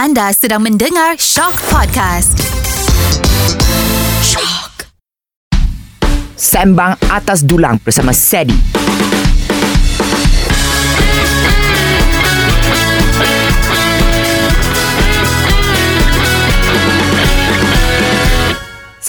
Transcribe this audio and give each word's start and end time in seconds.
Anda 0.00 0.32
sedang 0.32 0.64
mendengar 0.64 1.20
Shock 1.20 1.60
Podcast. 1.68 2.32
Shock. 4.24 4.88
Sembang 6.40 6.96
Atas 7.12 7.44
Dulang 7.44 7.76
bersama 7.84 8.16
Sedi. 8.16 8.56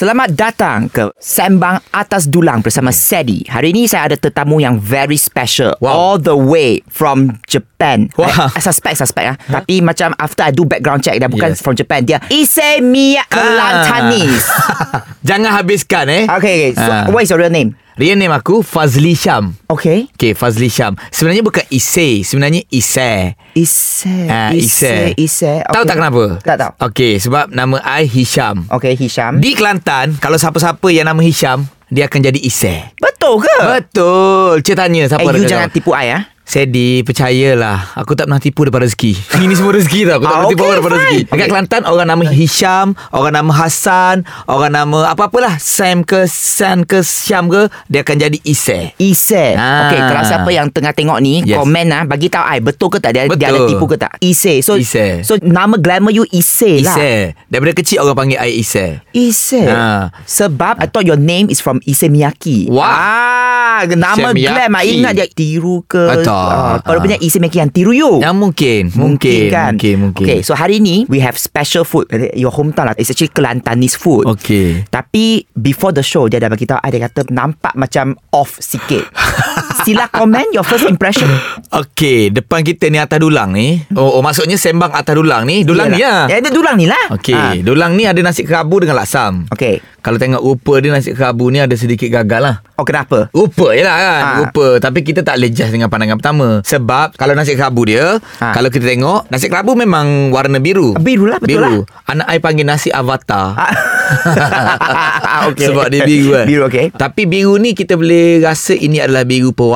Selamat 0.02 0.34
datang 0.34 0.90
ke 0.90 1.14
Sembang 1.14 1.78
Atas 1.94 2.26
Dulang 2.26 2.58
bersama 2.58 2.90
Sedi. 2.90 3.46
Hari 3.46 3.70
ini 3.70 3.86
saya 3.86 4.10
ada 4.10 4.18
tetamu 4.18 4.58
yang 4.58 4.74
very 4.74 5.14
special. 5.14 5.78
Wow. 5.78 5.94
All 5.94 6.16
the 6.18 6.34
way 6.34 6.82
from 6.90 7.38
Japan. 7.46 8.10
Wah. 8.18 8.50
I, 8.50 8.58
I 8.58 8.60
suspect, 8.66 8.98
suspect. 8.98 9.30
ah. 9.30 9.38
Tapi 9.38 9.78
macam 9.78 10.10
after 10.18 10.42
I 10.42 10.50
do 10.50 10.66
background 10.66 11.06
check, 11.06 11.22
dia 11.22 11.30
bukan 11.30 11.54
Yes. 11.54 11.62
from 11.62 11.78
Japan. 11.78 12.02
Dia 12.02 12.18
Issei 12.34 12.82
Miya 12.82 13.22
Kelantanis. 13.30 14.42
Jangan 15.30 15.62
habiskan 15.62 16.10
eh. 16.10 16.26
Okay, 16.26 16.74
okay. 16.74 16.82
So, 16.82 16.90
Ah. 16.90 17.06
what 17.06 17.22
is 17.22 17.30
your 17.30 17.38
real 17.38 17.54
name? 17.54 17.78
Real 17.92 18.16
name 18.16 18.32
aku 18.32 18.64
Fazli 18.64 19.12
Syam. 19.12 19.52
Okay. 19.68 20.08
Okay, 20.16 20.32
Fazli 20.32 20.72
Syam. 20.72 20.96
Sebenarnya 21.12 21.44
bukan 21.44 21.60
Ise, 21.68 22.24
sebenarnya 22.24 22.64
Ise. 22.66 23.36
Ise. 23.52 24.16
Ah, 24.26 24.48
Ise. 24.48 25.12
Ise. 25.12 25.20
Ise. 25.20 25.52
Tahu 25.68 25.84
tak 25.84 26.00
kenapa? 26.00 26.40
Tak 26.40 26.56
tahu. 26.56 26.72
Okay, 26.88 27.20
sebab 27.20 27.52
nama 27.52 27.76
I 27.84 28.08
Hisham. 28.08 28.64
Okay, 28.72 28.96
Hisham. 28.96 29.44
Di 29.44 29.52
Kelantan, 29.52 30.16
kalau 30.16 30.40
siapa-siapa 30.40 30.88
yang 30.88 31.04
nama 31.04 31.20
Hisham, 31.20 31.68
dia 31.92 32.08
akan 32.08 32.20
jadi 32.24 32.40
Ise. 32.40 32.96
Betul 32.96 33.44
ke? 33.44 33.56
Betul. 33.60 34.64
Cik 34.64 34.72
tanya 34.72 35.04
siapa 35.04 35.20
Eh, 35.20 35.36
you 35.36 35.44
jangan 35.44 35.68
tahu. 35.68 35.76
tipu 35.76 35.92
I 35.92 36.16
ah. 36.16 36.22
Sedi, 36.42 37.00
percayalah. 37.00 37.94
Aku 37.94 38.12
tak 38.12 38.26
pernah 38.26 38.36
tipu 38.36 38.66
daripada 38.66 38.84
rezeki. 38.84 39.14
Ini 39.40 39.54
semua 39.54 39.72
rezeki 39.72 40.04
tau. 40.04 40.18
Aku 40.18 40.26
tak 40.26 40.28
Ah, 40.28 40.34
pernah 40.34 40.50
tipu 40.50 40.60
okay, 40.60 40.72
daripada 40.74 40.94
rezeki. 40.94 41.20
Dekat 41.22 41.32
Okay. 41.32 41.48
Kelantan, 41.48 41.80
orang 41.84 42.06
nama 42.08 42.22
Hisham, 42.28 42.86
orang 43.08 43.32
nama 43.32 43.52
Hassan, 43.54 44.16
orang 44.44 44.70
nama 44.70 44.98
apa-apalah. 45.08 45.56
Sam 45.56 46.02
ke, 46.02 46.26
San 46.26 46.82
ke, 46.82 47.00
Syam 47.00 47.46
ke, 47.46 47.70
dia 47.86 48.02
akan 48.02 48.16
jadi 48.18 48.38
Ise. 48.42 48.90
Ise. 48.96 49.54
Ah. 49.54 49.86
Okay, 49.86 50.00
kalau 50.02 50.22
siapa 50.22 50.50
yang 50.50 50.66
tengah 50.68 50.92
tengok 50.92 51.18
ni, 51.18 51.40
Yes. 51.42 51.56
komen 51.56 51.86
ah, 51.88 52.04
bagi 52.04 52.26
tahu 52.26 52.44
I 52.44 52.58
betul 52.58 52.88
ke 52.88 52.98
tak 52.98 53.10
dia, 53.12 53.22
dia 53.28 53.48
ada 53.48 53.56
Betul. 53.58 53.68
tipu 53.70 53.84
ke 53.86 53.96
tak? 53.96 54.12
Ise. 54.18 54.60
So 54.60 54.74
Ise. 54.74 55.22
So 55.22 55.38
nama 55.38 55.74
glamour 55.74 56.10
you 56.10 56.26
Ise 56.28 56.82
lah. 56.82 56.92
Ise. 56.92 57.12
Daripada 57.46 57.72
kecil 57.72 57.98
orang 57.98 58.16
panggil 58.18 58.38
I 58.38 58.58
Ise. 58.58 59.00
Ise. 59.10 59.62
Ah. 59.66 60.10
Sebab 60.24 60.78
I 60.78 60.86
thought 60.86 61.06
your 61.06 61.16
name 61.16 61.48
is 61.48 61.58
from 61.58 61.78
Ise 61.82 62.06
Miyaki. 62.06 62.66
Wah. 62.66 62.84
Ah, 62.84 63.51
nama 63.92 64.30
Ise 64.30 64.38
glam 64.38 64.70
Miyaki. 64.70 64.92
ingat 64.94 65.12
dia 65.12 65.26
tiru 65.26 65.82
ke? 65.84 66.04
Betul. 66.18 66.30
Ah, 66.32 66.78
kalau 66.78 66.98
Ah. 66.98 67.04
punya 67.04 67.18
Ise 67.18 67.38
Miyaki 67.38 67.58
yang 67.58 67.70
tiru 67.70 67.92
you. 67.92 68.18
Yang 68.18 68.36
mungkin. 68.36 68.82
Mungkin. 68.92 69.42
kan 69.48 69.74
Mungkin. 69.74 69.96
Mungkin. 70.00 70.24
Okay 70.24 70.38
so 70.40 70.52
hari 70.52 70.78
ni 70.78 71.04
We 71.06 71.18
have 71.18 71.34
special 71.34 71.82
food 71.82 72.06
Your 72.32 72.50
hometown 72.50 72.88
lah 72.88 72.94
It's 72.94 73.08
actually 73.08 73.30
Kelantanese 73.30 73.94
food 73.94 74.24
Okay. 74.28 74.86
Tapi 74.86 75.44
Before 75.52 75.90
the 75.90 76.00
show 76.00 76.26
Dia 76.26 76.38
dah 76.38 76.48
bagi 76.48 76.64
tahu 76.64 76.78
Dia 76.80 77.00
kata 77.02 77.28
nampak 77.28 77.74
macam 77.74 78.14
Off 78.30 78.56
sikit 78.58 79.04
Sila 79.82 80.06
komen 80.06 80.50
Your 80.50 80.62
first 80.62 80.84
impression 80.84 81.26
Okay. 81.68 82.28
Depan 82.28 82.60
kita 82.60 82.86
ni 82.86 82.96
atas 82.96 83.16
dulang 83.16 83.50
ni. 83.50 83.80
Oh, 83.92 84.16
oh 84.16 84.22
maksudnya 84.22 84.54
sembang 84.54 84.90
atas 84.90 85.12
dulang 85.12 85.42
ni. 85.42 85.62
Dulang 85.62 85.88
ni 85.88 85.96
Yalah. 85.96 86.28
lah. 86.28 86.30
Ya 86.30 86.38
dia 86.38 86.50
dulang 86.50 86.76
ni 86.76 86.84
lah 86.84 87.04
Okey, 87.10 87.32
Ah. 87.32 87.56
dulang 87.58 87.92
ni 87.92 88.04
ada 88.04 88.18
nasi 88.18 88.42
kerabu 88.42 88.76
dengan 88.78 88.98
laksam. 88.98 89.48
Okey 89.48 89.80
Kalau 89.98 90.16
tengok 90.16 90.38
rupa 90.38 90.74
dia 90.78 90.90
nasi 90.90 91.10
kerabu 91.10 91.48
ni 91.48 91.58
ada 91.58 91.72
sedikit 91.72 92.06
gagal 92.08 92.40
lah. 92.40 92.56
Oh 92.74 92.82
kenapa 92.82 93.30
Rupa 93.30 93.70
je 93.70 93.80
lah 93.80 93.94
kan 93.94 94.22
Ha. 94.22 94.36
Rupa 94.40 94.66
Tapi 94.78 95.00
kita 95.00 95.20
tak 95.20 95.38
judge 95.38 95.70
dengan 95.70 95.86
pandangan 95.86 96.16
pertama 96.16 96.48
Sebab 96.62 97.14
Kalau 97.14 97.32
nasi 97.32 97.54
kerabu 97.54 97.86
dia 97.86 98.18
Ha. 98.36 98.50
Kalau 98.50 98.68
kita 98.68 98.82
tengok 98.84 99.28
Nasi 99.28 99.46
kerabu 99.46 99.72
memang 99.72 100.28
warna 100.28 100.58
biru 100.58 100.92
Biru 100.96 101.24
lah, 101.26 101.38
betul 101.38 101.62
biru. 101.62 101.78
Anak 102.04 102.26
I 102.26 102.38
panggil 102.38 102.64
nasi 102.64 102.90
avatar 102.90 103.54
Ah, 103.54 103.72
okey. 105.48 105.66
Sebab 105.68 105.86
dia 105.88 106.02
biru 106.02 106.28
kan 106.32 106.44
Biru, 106.44 106.62
okey. 106.66 106.86
Tapi 106.92 107.22
biru 107.24 107.54
ni 107.56 107.72
kita 107.72 107.94
boleh 107.94 108.40
rasa 108.40 108.74
Ini 108.74 109.06
adalah 109.06 109.22
biru 109.22 109.50
pewarna 109.50 109.71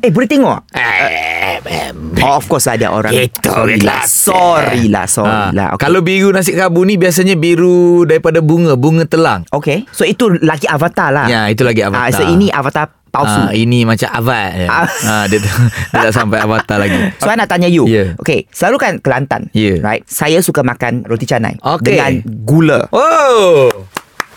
Eh 0.00 0.10
boleh 0.10 0.26
tengok 0.26 0.58
Eh. 0.72 1.90
Oh 2.18 2.36
of 2.36 2.46
course 2.46 2.66
ada 2.66 2.90
orang 2.90 3.12
Itu 3.12 3.46
Sorry 3.46 3.78
lah 3.78 4.02
Kelantan. 4.02 4.08
Sorry 4.08 4.82
lah 4.86 5.06
Sorry 5.06 5.30
Ha, 5.30 5.50
lah 5.52 5.66
okay. 5.72 5.82
Kalau 5.82 6.00
biru 6.00 6.30
nasi 6.30 6.52
kerabu 6.52 6.82
ni 6.82 6.94
Biasanya 6.94 7.34
biru 7.34 8.02
Daripada 8.02 8.40
bunga 8.40 8.74
Bunga 8.74 9.04
telang 9.04 9.46
Okay 9.48 9.86
So 9.90 10.02
itu 10.02 10.30
lagi 10.40 10.66
avatar 10.66 11.10
lah 11.10 11.26
Ya 11.26 11.46
itu 11.46 11.62
lagi 11.62 11.80
avatar 11.80 12.02
Ah, 12.02 12.10
So 12.10 12.24
ini 12.24 12.48
avatar 12.48 12.90
palsu 13.06 13.38
Ah, 13.38 13.50
ini 13.50 13.82
macam 13.82 14.10
avat 14.10 14.50
je. 14.52 14.66
Ah. 14.66 14.86
Ah, 15.06 15.24
dia, 15.24 15.38
dia 15.38 15.54
tak 16.02 16.12
sampai 16.12 16.36
avatar 16.36 16.76
lagi. 16.76 16.98
So 17.22 17.28
I 17.28 17.36
nak 17.36 17.48
tanya 17.48 17.66
you 17.66 17.86
Ya. 17.86 18.12
Okay 18.18 18.44
Selalu 18.50 18.76
kan 18.76 18.92
Kelantan 18.98 19.48
Ya. 19.52 19.78
Right 19.78 20.02
Saya 20.04 20.38
suka 20.40 20.60
makan 20.60 21.04
roti 21.04 21.24
canai 21.24 21.56
Okey. 21.58 21.94
Dengan 21.94 22.12
gula 22.42 22.80
Oh. 22.90 23.70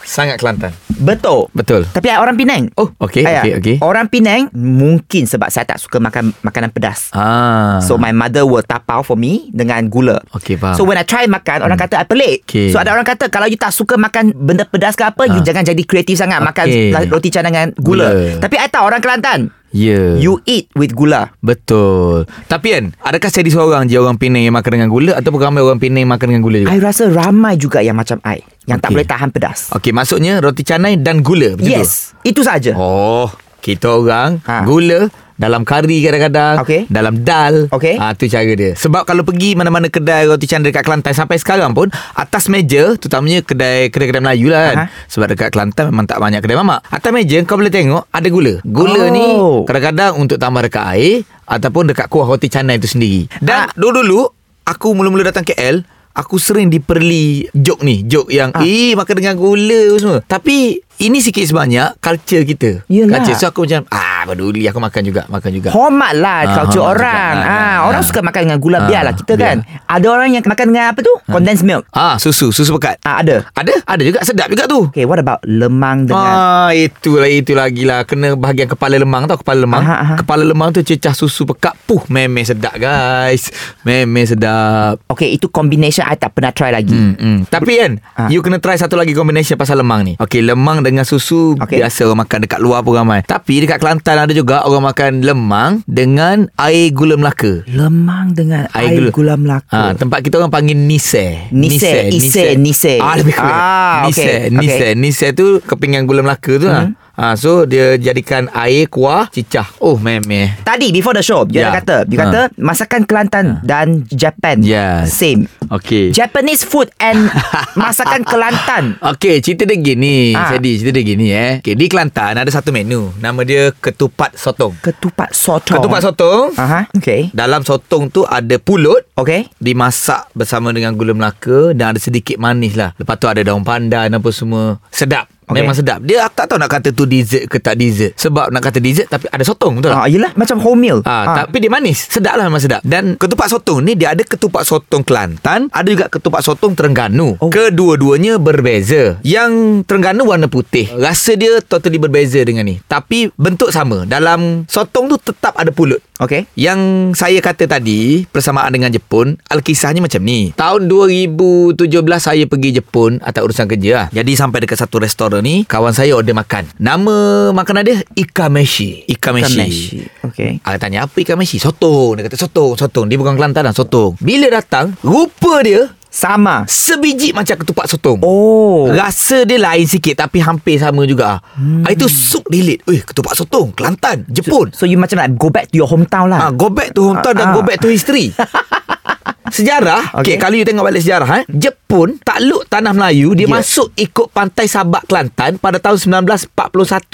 Sangat 0.10 0.42
Kelantan. 0.42 0.74
Betul 1.00 1.54
Betul. 1.54 1.86
Tapi 1.86 2.10
orang 2.12 2.34
Penang 2.34 2.74
Oh, 2.74 2.90
okey, 3.00 3.22
okey, 3.22 3.52
okey. 3.62 3.76
Orang 3.80 4.10
Penang 4.10 4.50
Mungkin 4.52 5.30
sebab 5.30 5.48
saya 5.48 5.64
tak 5.64 5.78
suka 5.78 6.02
makan 6.02 6.34
Makanan 6.42 6.74
pedas 6.74 7.14
Ah. 7.14 7.78
So 7.80 7.96
my 7.96 8.10
mother 8.10 8.44
will 8.44 8.66
tapau 8.66 9.00
for 9.00 9.14
me 9.14 9.48
Dengan 9.54 9.86
gula 9.88 10.20
Okey, 10.34 10.58
faham. 10.58 10.76
So 10.76 10.84
when 10.84 10.98
I 10.98 11.06
try 11.06 11.30
makan 11.30 11.62
Orang 11.62 11.78
kata 11.78 12.02
I 12.02 12.10
pelik 12.10 12.44
Okey. 12.44 12.74
So 12.74 12.82
ada 12.82 12.92
orang 12.92 13.06
kata 13.06 13.30
Kalau 13.30 13.46
you 13.46 13.56
tak 13.56 13.72
suka 13.72 13.96
makan 13.96 14.34
Benda 14.34 14.66
pedas 14.66 14.98
ke 14.98 15.06
apa 15.06 15.30
You 15.30 15.40
Ah. 15.40 15.46
jangan 15.46 15.64
jadi 15.64 15.82
kreatif 15.86 16.18
sangat 16.18 16.42
Makan 16.42 16.66
Okey. 16.66 17.08
roti 17.08 17.30
canai 17.30 17.48
dengan 17.50 17.68
gula, 17.78 18.10
Gula. 18.10 18.42
Tapi 18.42 18.56
I 18.58 18.68
tahu 18.68 18.84
orang 18.84 19.00
Kelantan 19.00 19.40
Ya. 19.70 20.18
You 20.18 20.42
eat 20.50 20.66
with 20.74 20.98
gula 20.98 21.30
Betul. 21.46 22.26
Tapi 22.50 22.68
kan, 22.74 22.84
adakah 23.06 23.30
saya 23.30 23.46
seorang 23.46 23.86
je 23.86 24.02
orang 24.02 24.18
Penang 24.18 24.42
yang 24.42 24.58
makan 24.58 24.82
dengan 24.82 24.90
gula 24.90 25.14
ataupun 25.14 25.38
ramai 25.38 25.62
orang 25.62 25.78
Penang 25.78 26.10
makan 26.10 26.26
dengan 26.34 26.42
gula 26.42 26.58
juga? 26.66 26.74
I 26.74 26.82
rasa 26.82 27.06
ramai 27.06 27.54
juga 27.54 27.78
yang 27.78 27.94
macam 27.94 28.18
I 28.26 28.42
Yang 28.70 28.78
tak 28.80 28.86
Okey. 28.86 28.96
boleh 28.96 29.08
tahan 29.08 29.30
pedas 29.30 29.60
Okey, 29.74 29.92
maksudnya 29.92 30.38
roti 30.38 30.62
canai 30.62 30.94
dan 30.96 31.20
gula, 31.20 31.58
betul 31.58 31.74
Yes 31.74 32.14
Itu 32.22 32.42
saja 32.42 32.72
Oh, 32.72 33.28
kita 33.60 33.90
orang 33.92 34.40
Ha. 34.42 34.62
gula 34.62 35.10
dalam 35.36 35.64
kari 35.64 36.04
kadang-kadang, 36.04 36.60
Okey. 36.60 36.82
dalam 36.88 37.24
dal. 37.24 37.72
Okey. 37.72 37.96
Ah 37.96 38.12
tu 38.12 38.28
cara 38.28 38.44
dia. 38.46 38.76
Sebab 38.76 39.08
kalau 39.08 39.24
pergi 39.24 39.56
mana-mana 39.56 39.88
kedai 39.88 40.28
roti 40.28 40.44
canai 40.44 40.68
dekat 40.68 40.84
Kelantan 40.84 41.16
sampai 41.16 41.40
sekarang 41.40 41.72
pun 41.72 41.88
atas 42.12 42.48
meja, 42.48 42.92
terutamanya 42.94 43.40
kedai 43.40 43.88
kedai-kedai 43.88 44.20
Melayu 44.20 44.52
lah 44.52 44.62
kan. 44.66 44.76
Aha. 44.78 45.08
Sebab 45.08 45.32
dekat 45.32 45.50
Kelantan 45.50 45.90
memang 45.90 46.06
tak 46.06 46.20
banyak 46.20 46.40
kedai 46.40 46.60
mamak. 46.60 46.84
Atas 46.86 47.08
meja 47.10 47.40
kau 47.44 47.56
boleh 47.56 47.72
tengok 47.72 48.04
ada 48.06 48.28
gula. 48.28 48.60
Gula 48.62 49.00
Oh. 49.00 49.08
ni 49.08 49.26
kadang-kadang 49.64 50.20
untuk 50.20 50.36
tambah 50.36 50.60
dekat 50.60 50.84
air 50.90 51.16
ataupun 51.46 51.88
dekat 51.88 52.08
kuah 52.08 52.28
roti 52.28 52.48
canai 52.48 52.76
itu 52.76 52.88
sendiri. 52.90 53.32
Dan 53.40 53.64
Ah. 53.64 53.72
dulu-dulu 53.72 54.28
aku 54.66 54.92
mula-mula 54.92 55.24
datang 55.26 55.48
KL 55.48 55.88
Aku 56.12 56.42
sering 56.42 56.68
diperli 56.68 57.48
joke 57.54 57.86
ni 57.86 58.02
Joke 58.04 58.34
yang 58.34 58.50
Ah. 58.52 58.66
Eh 58.66 58.98
makan 58.98 59.14
dengan 59.22 59.36
gula 59.38 59.94
semua 59.96 60.20
Tapi 60.26 60.82
ini 61.00 61.18
sikit 61.22 61.46
sebanyak 61.46 62.02
Culture 62.02 62.44
kita 62.44 62.72
Yelah. 62.90 63.22
Culture 63.22 63.38
So 63.38 63.46
aku 63.48 63.64
macam 63.64 63.86
Ah 63.88 64.09
peduli 64.26 64.66
Aku 64.66 64.78
makan 64.78 65.02
juga 65.02 65.22
Makan 65.26 65.50
juga 65.52 65.70
Hormat 65.70 66.12
lah 66.14 66.40
Ah, 66.42 66.56
culture 66.58 66.82
hormat 66.82 66.98
orang. 66.98 67.34
juga. 67.34 67.46
Ah, 67.46 67.60
Ah, 67.60 67.78
orang 67.86 68.02
ah. 68.02 68.06
suka 68.06 68.20
makan 68.20 68.42
dengan 68.42 68.60
gula 68.60 68.78
Ah, 68.78 68.86
biarlah 68.86 69.14
kita 69.14 69.34
biar. 69.34 69.44
kan. 69.46 69.58
Ada 69.86 70.06
orang 70.08 70.30
yang 70.32 70.44
makan 70.44 70.66
dengan 70.68 70.86
apa 70.88 71.00
tu? 71.00 71.14
Condensed 71.26 71.64
milk. 71.64 71.84
Ah 71.92 72.16
susu 72.16 72.50
Susu 72.50 72.74
pekat 72.74 72.98
Ah, 73.02 73.20
ada. 73.20 73.46
Ada 73.54 73.74
Ada 73.86 74.02
juga 74.02 74.20
Sedap 74.22 74.48
juga 74.48 74.66
tu 74.66 74.90
Okay, 74.90 75.04
what 75.04 75.18
about 75.18 75.40
lemang 75.44 76.04
dengan 76.04 76.20
Ah 76.20 76.72
itulah 76.72 77.28
itu 77.28 77.54
lagi 77.54 77.84
lah 77.84 78.04
kena 78.04 78.34
bahagian 78.34 78.68
kepala 78.68 78.96
lemang 78.96 79.26
tau 79.26 79.38
kepala 79.38 79.62
lemang 79.62 79.82
Aha, 79.82 79.96
aha. 79.98 80.16
kepala 80.18 80.42
lemang 80.42 80.70
tu 80.70 80.82
cecah 80.82 81.12
susu 81.12 81.46
pekat 81.46 81.76
puh 81.84 82.02
memeh 82.08 82.44
sedap 82.44 82.74
guys 82.74 83.52
memeh 83.82 84.26
sedap 84.26 85.02
Okay, 85.08 85.30
itu 85.32 85.48
combination 85.48 86.02
I 86.02 86.16
tak 86.16 86.32
pernah 86.32 86.50
try 86.50 86.70
lagi. 86.70 86.92
Hmm, 86.92 87.14
hmm. 87.14 87.38
Tapi 87.48 87.72
kan 87.76 87.92
Ah. 88.12 88.28
You 88.28 88.40
kena 88.40 88.58
try 88.58 88.76
satu 88.76 88.96
lagi 88.96 89.12
combination 89.12 89.56
Pasal 89.56 89.78
lemang 89.78 90.02
ni 90.02 90.14
Okay 90.16 90.42
lemang 90.42 90.82
dengan 90.82 91.04
susu 91.04 91.56
okay. 91.56 91.80
Biasa 91.80 92.04
orang 92.04 92.22
makan 92.22 92.40
Dekat 92.42 92.60
luar 92.60 92.82
pun 92.82 92.96
ramai 92.96 93.22
Tapi 93.22 93.60
dekat 93.60 93.78
Kelantan 93.78 94.09
ada 94.18 94.34
juga 94.34 94.66
Orang 94.66 94.88
makan 94.90 95.22
lemang 95.22 95.86
Dengan 95.86 96.50
air 96.58 96.90
gula 96.90 97.20
Melaka 97.20 97.62
Lemang 97.70 98.34
dengan 98.34 98.66
air, 98.74 98.96
Air 98.96 99.12
gula, 99.12 99.12
gula. 99.14 99.34
Melaka. 99.36 99.74
Ah, 99.74 99.92
tempat 99.94 100.24
kita 100.24 100.40
orang 100.40 100.52
panggil 100.54 100.78
nise. 100.78 101.50
Nise, 101.52 102.10
ise, 102.10 102.56
nise. 102.58 102.98
Ah, 102.98 103.16
lebih 103.20 103.36
kurang. 103.36 103.60
Ah, 103.60 103.98
nise, 104.08 104.22
okey, 104.22 104.38
nise. 104.56 104.74
okey. 104.76 104.92
Nise 104.96 105.28
tu 105.36 105.46
kepinggan 105.64 106.08
gula 106.08 106.24
Melaka 106.24 106.54
tu 106.58 106.68
lah. 106.68 106.92
Ah, 107.20 107.36
so 107.36 107.68
dia 107.68 108.00
jadikan 108.00 108.48
air 108.56 108.88
kuah 108.88 109.28
cicah. 109.28 109.68
Oh, 109.78 110.00
memeh. 110.00 110.56
Tadi 110.64 110.88
before 110.90 111.12
the 111.12 111.20
show 111.20 111.44
Dia 111.44 111.68
dah 111.68 111.74
kata 111.76 111.98
Dia 112.08 112.16
Ha. 112.16 112.24
kata 112.24 112.42
Masakan 112.56 113.04
Kelantan 113.04 113.60
Dan 113.60 114.08
Japan 114.08 114.64
Yes. 114.64 115.12
Same 115.12 115.52
Okey. 115.68 116.16
Japanese 116.16 116.64
food 116.64 116.88
And 116.96 117.28
Masakan 117.76 118.24
Kelantan 118.24 118.96
Okey, 119.04 119.44
cerita 119.44 119.68
dia 119.68 119.76
gini. 119.76 120.32
Ah. 120.32 120.56
Jadi, 120.56 120.80
cerita 120.80 120.96
dia 120.96 121.04
gini 121.04 121.28
eh. 121.28 121.54
Okay, 121.60 121.76
di 121.76 121.92
Kelantan 121.92 122.40
ada 122.40 122.48
satu 122.48 122.72
menu. 122.72 123.12
Nama 123.20 123.40
dia 123.44 123.76
ketupat 123.76 124.40
sotong. 124.40 124.80
Ketupat 124.80 125.36
sotong 125.36 125.76
Ketupat 125.76 126.00
sotong. 126.02 126.56
Aha, 126.56 126.88
Okay 126.94 127.36
Dalam 127.36 127.68
sotong 127.68 128.08
tu 128.08 128.24
ada 128.24 128.56
pulut. 128.56 129.04
Okay 129.14 129.52
Dimasak 129.60 130.32
bersama 130.32 130.72
dengan 130.72 130.96
gula 130.96 131.12
Melaka 131.12 131.76
dan 131.76 131.92
ada 131.92 132.00
sedikit 132.00 132.40
manis 132.40 132.80
lah. 132.80 132.96
Lepas 132.96 133.20
tu 133.20 133.28
ada 133.28 133.44
daun 133.44 133.68
pandan 133.68 134.08
apa 134.10 134.30
semua. 134.32 134.80
Sedap. 134.88 135.28
Okay. 135.50 135.66
Memang 135.66 135.74
sedap. 135.74 136.00
Dia 136.06 136.30
aku 136.30 136.36
tak 136.38 136.46
tahu 136.46 136.62
nak 136.62 136.70
kata 136.70 136.94
tu 136.94 137.10
dessert 137.10 137.50
ke 137.50 137.58
tak 137.58 137.74
dessert. 137.82 138.14
Sebab 138.14 138.54
nak 138.54 138.62
kata 138.62 138.78
dessert 138.78 139.10
Tapi 139.10 139.26
ada 139.34 139.42
sotong 139.42 139.82
betul 139.82 139.90
tak? 139.90 139.98
Ah, 139.98 140.06
yelah 140.06 140.30
macam 140.38 140.62
whole 140.62 140.78
meal. 140.78 141.02
Ah, 141.10 141.44
Tapi 141.44 141.58
dia 141.58 141.74
manis. 141.74 142.06
Sedap 142.06 142.38
lah 142.38 142.46
memang 142.46 142.62
sedap. 142.62 142.86
Dan 142.86 143.18
ketupat 143.18 143.50
sotong 143.50 143.82
ni 143.82 143.98
Dia 143.98 144.14
ada 144.14 144.22
ketupat 144.22 144.62
sotong 144.62 145.02
Kelantan 145.02 145.74
Ada 145.74 145.88
juga 145.90 146.06
ketupat 146.06 146.46
sotong 146.46 146.78
Terengganu. 146.78 147.42
Oh. 147.42 147.50
Kedua-duanya 147.50 148.38
berbeza. 148.38 149.18
Yang 149.26 149.84
Terengganu 149.90 150.30
warna 150.30 150.46
putih. 150.46 150.86
Rasa 150.94 151.34
dia 151.34 151.58
totally 151.66 151.98
berbeza 151.98 152.38
dengan 152.46 152.70
ni. 152.70 152.78
Tapi 152.86 153.34
bentuk 153.34 153.74
sama. 153.74 154.06
Dalam 154.06 154.70
sotong 154.70 155.10
tu 155.10 155.18
tetap 155.18 155.58
ada 155.58 155.74
pulut. 155.74 155.98
Okay. 156.20 156.52
yang 156.60 157.12
saya 157.16 157.40
kata 157.40 157.64
tadi 157.64 158.28
Persamaan 158.28 158.76
dengan 158.76 158.92
Jepun 158.92 159.40
Alkisahnya 159.48 160.04
macam 160.04 160.20
ni. 160.20 160.52
Tahun 160.52 160.92
2017 160.92 161.80
Saya 162.20 162.44
pergi 162.44 162.76
Jepun 162.76 163.24
Atas 163.24 163.40
urusan 163.40 163.72
kerja 163.72 163.92
lah. 163.96 164.08
Jadi 164.12 164.36
sampai 164.36 164.68
dekat 164.68 164.84
satu 164.84 165.00
restoran 165.00 165.39
ni 165.40 165.64
Kawan 165.64 165.92
saya 165.92 166.14
order 166.14 166.32
makan 166.32 166.70
Nama 166.76 167.16
makanan 167.52 167.82
dia 167.82 167.98
Ikameshi 168.14 169.08
Ikameshi, 169.08 169.54
Ikameshi. 169.56 170.00
Okay. 170.24 170.52
Ah, 170.62 170.78
tanya 170.78 171.04
apa 171.04 171.16
ikan 171.20 171.36
meshi? 171.36 171.58
Sotong. 171.58 172.16
Dia 172.16 172.26
kata 172.26 172.38
sotong, 172.38 172.76
sotong. 172.76 173.06
Dia 173.06 173.18
bukan 173.18 173.34
Kelantan 173.34 173.66
lah, 173.66 173.74
sotong. 173.74 174.16
Bila 174.18 174.48
datang, 174.50 174.94
rupa 175.02 175.60
dia 175.60 175.90
Sama. 176.06 176.66
sebiji 176.66 177.34
macam 177.34 177.54
ketupat 177.56 177.86
sotong. 177.88 178.22
Oh. 178.22 178.90
Rasa 178.90 179.44
dia 179.44 179.58
lain 179.58 179.86
sikit 179.86 180.18
tapi 180.20 180.40
hampir 180.40 180.78
sama 180.78 181.04
juga. 181.04 181.42
Hmm. 181.54 181.86
Itu 181.86 182.06
sup 182.06 182.46
dilit. 182.48 182.82
Eh, 182.86 183.02
ketupat 183.02 183.34
sotong, 183.36 183.74
Kelantan, 183.74 184.26
Jepun. 184.26 184.70
So 184.72 184.86
you 184.86 184.98
macam 184.98 185.18
like 185.18 185.34
go 185.36 185.50
back 185.50 185.70
to 185.70 185.78
your 185.78 185.86
hometown 185.86 186.30
Ah, 186.30 186.50
lah. 186.50 186.52
go 186.52 186.70
back 186.70 186.94
to 186.94 187.02
hometown 187.04 187.34
dan 187.34 187.48
Ah. 187.50 187.54
go 187.54 187.62
back 187.62 187.78
to 187.78 187.88
history. 187.88 188.30
Sejarah 189.52 190.02
okay. 190.12 190.16
okay, 190.16 190.22
Okay. 190.22 190.36
kalau 190.38 190.56
you 190.56 190.64
tengok 190.64 190.84
balik 190.84 191.00
sejarah 191.00 191.28
eh, 191.36 191.44
Jepun 191.48 192.18
takluk 192.20 192.66
tanah 192.66 192.92
Melayu 192.92 193.34
Dia 193.34 193.42
Yeah. 193.42 193.58
masuk 193.58 193.90
ikut 193.94 194.30
pantai 194.30 194.66
Sabak 194.66 195.04
Kelantan 195.04 195.58
Pada 195.58 195.78
tahun 195.78 195.98
1941 196.24 196.54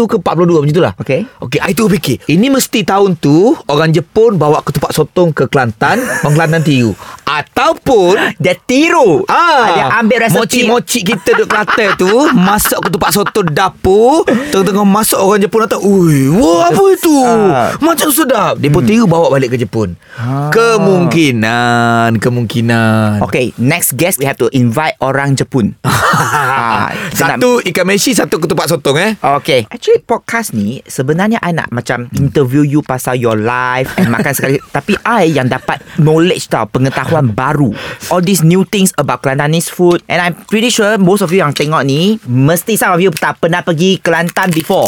ke 0.06 0.16
42 0.18 0.22
macam 0.22 0.68
itulah 0.68 0.94
Okay. 0.98 1.24
Okey, 1.38 1.60
I 1.60 1.72
tu 1.72 1.88
fikir 1.88 2.20
Ini 2.26 2.48
mesti 2.50 2.82
tahun 2.82 3.16
tu 3.16 3.56
Orang 3.66 3.90
Jepun 3.90 4.36
bawa 4.36 4.60
ketupat 4.60 4.92
sotong 4.92 5.32
ke 5.32 5.46
Kelantan 5.46 5.98
Orang 6.24 6.36
Kelantan 6.36 6.62
tiru 6.62 6.92
Ataupun 7.26 8.16
Dia 8.36 8.54
tiru. 8.56 9.24
Ah, 9.26 9.66
Dia 9.70 9.86
ambil 9.98 10.24
resepi. 10.24 10.40
Moci-moci 10.66 11.00
kita 11.04 11.30
duduk 11.34 11.48
Kelantan 11.48 11.90
tu 11.96 12.12
Masak 12.32 12.80
ketupat 12.82 13.10
soto 13.12 13.42
dapur 13.42 14.24
Tengah-tengah 14.26 14.84
masak 14.84 15.18
orang 15.18 15.40
Jepun 15.40 15.60
datang 15.62 15.82
Ui, 15.82 16.28
wah 16.32 16.68
apa 16.68 16.84
itu 16.90 17.16
Ah. 17.18 17.72
Macam 17.80 18.10
sedap 18.10 18.58
Dia 18.58 18.68
pun 18.68 18.82
tiru 18.82 19.06
bawa 19.06 19.30
balik 19.30 19.52
ke 19.52 19.58
Jepun 19.58 19.96
Ah. 20.16 20.48
Kemungkinan 20.50 22.18
Kemungkinan. 22.26 23.22
Okay, 23.22 23.54
next 23.56 23.94
guest 23.94 24.18
we 24.18 24.26
have 24.26 24.34
to 24.36 24.50
invite 24.50 24.98
orang 24.98 25.38
Jepun. 25.38 25.78
Ah, 26.16 26.96
nak- 27.20 27.44
Satu 27.44 27.60
ikan 27.60 27.84
meshi 27.84 28.16
Satu 28.16 28.40
ketupat 28.40 28.72
sotong 28.72 28.96
eh? 28.96 29.12
Okay. 29.20 29.68
Actually 29.68 30.00
podcast 30.00 30.56
ni 30.56 30.80
Sebenarnya 30.82 31.44
I 31.44 31.52
nak 31.52 31.76
macam 31.76 32.08
Interview 32.16 32.64
you 32.64 32.80
pasal 32.80 33.20
your 33.20 33.36
life 33.36 33.92
And 34.00 34.08
makan 34.08 34.32
sekali. 34.32 34.64
Tapi 34.76 34.96
I 35.04 35.28
yang 35.28 35.52
dapat 35.52 35.84
Knowledge 36.00 36.48
tau 36.48 36.72
Pengetahuan 36.72 37.36
baru. 37.36 37.76
All 38.08 38.24
these 38.24 38.48
new 38.48 38.64
things 38.64 38.96
About 38.96 39.20
Kelantanese 39.20 39.68
food. 39.68 40.08
And 40.08 40.24
I'm 40.24 40.40
pretty 40.48 40.72
sure 40.72 40.96
Most 40.96 41.20
of 41.20 41.36
you 41.36 41.44
yang 41.44 41.52
tengok 41.52 41.84
ni 41.84 42.16
Mesti 42.24 42.80
some 42.80 42.96
of 42.96 43.04
you 43.04 43.12
Tak 43.12 43.44
pernah 43.44 43.60
pergi 43.60 44.00
Kelantan 44.00 44.56
before. 44.56 44.88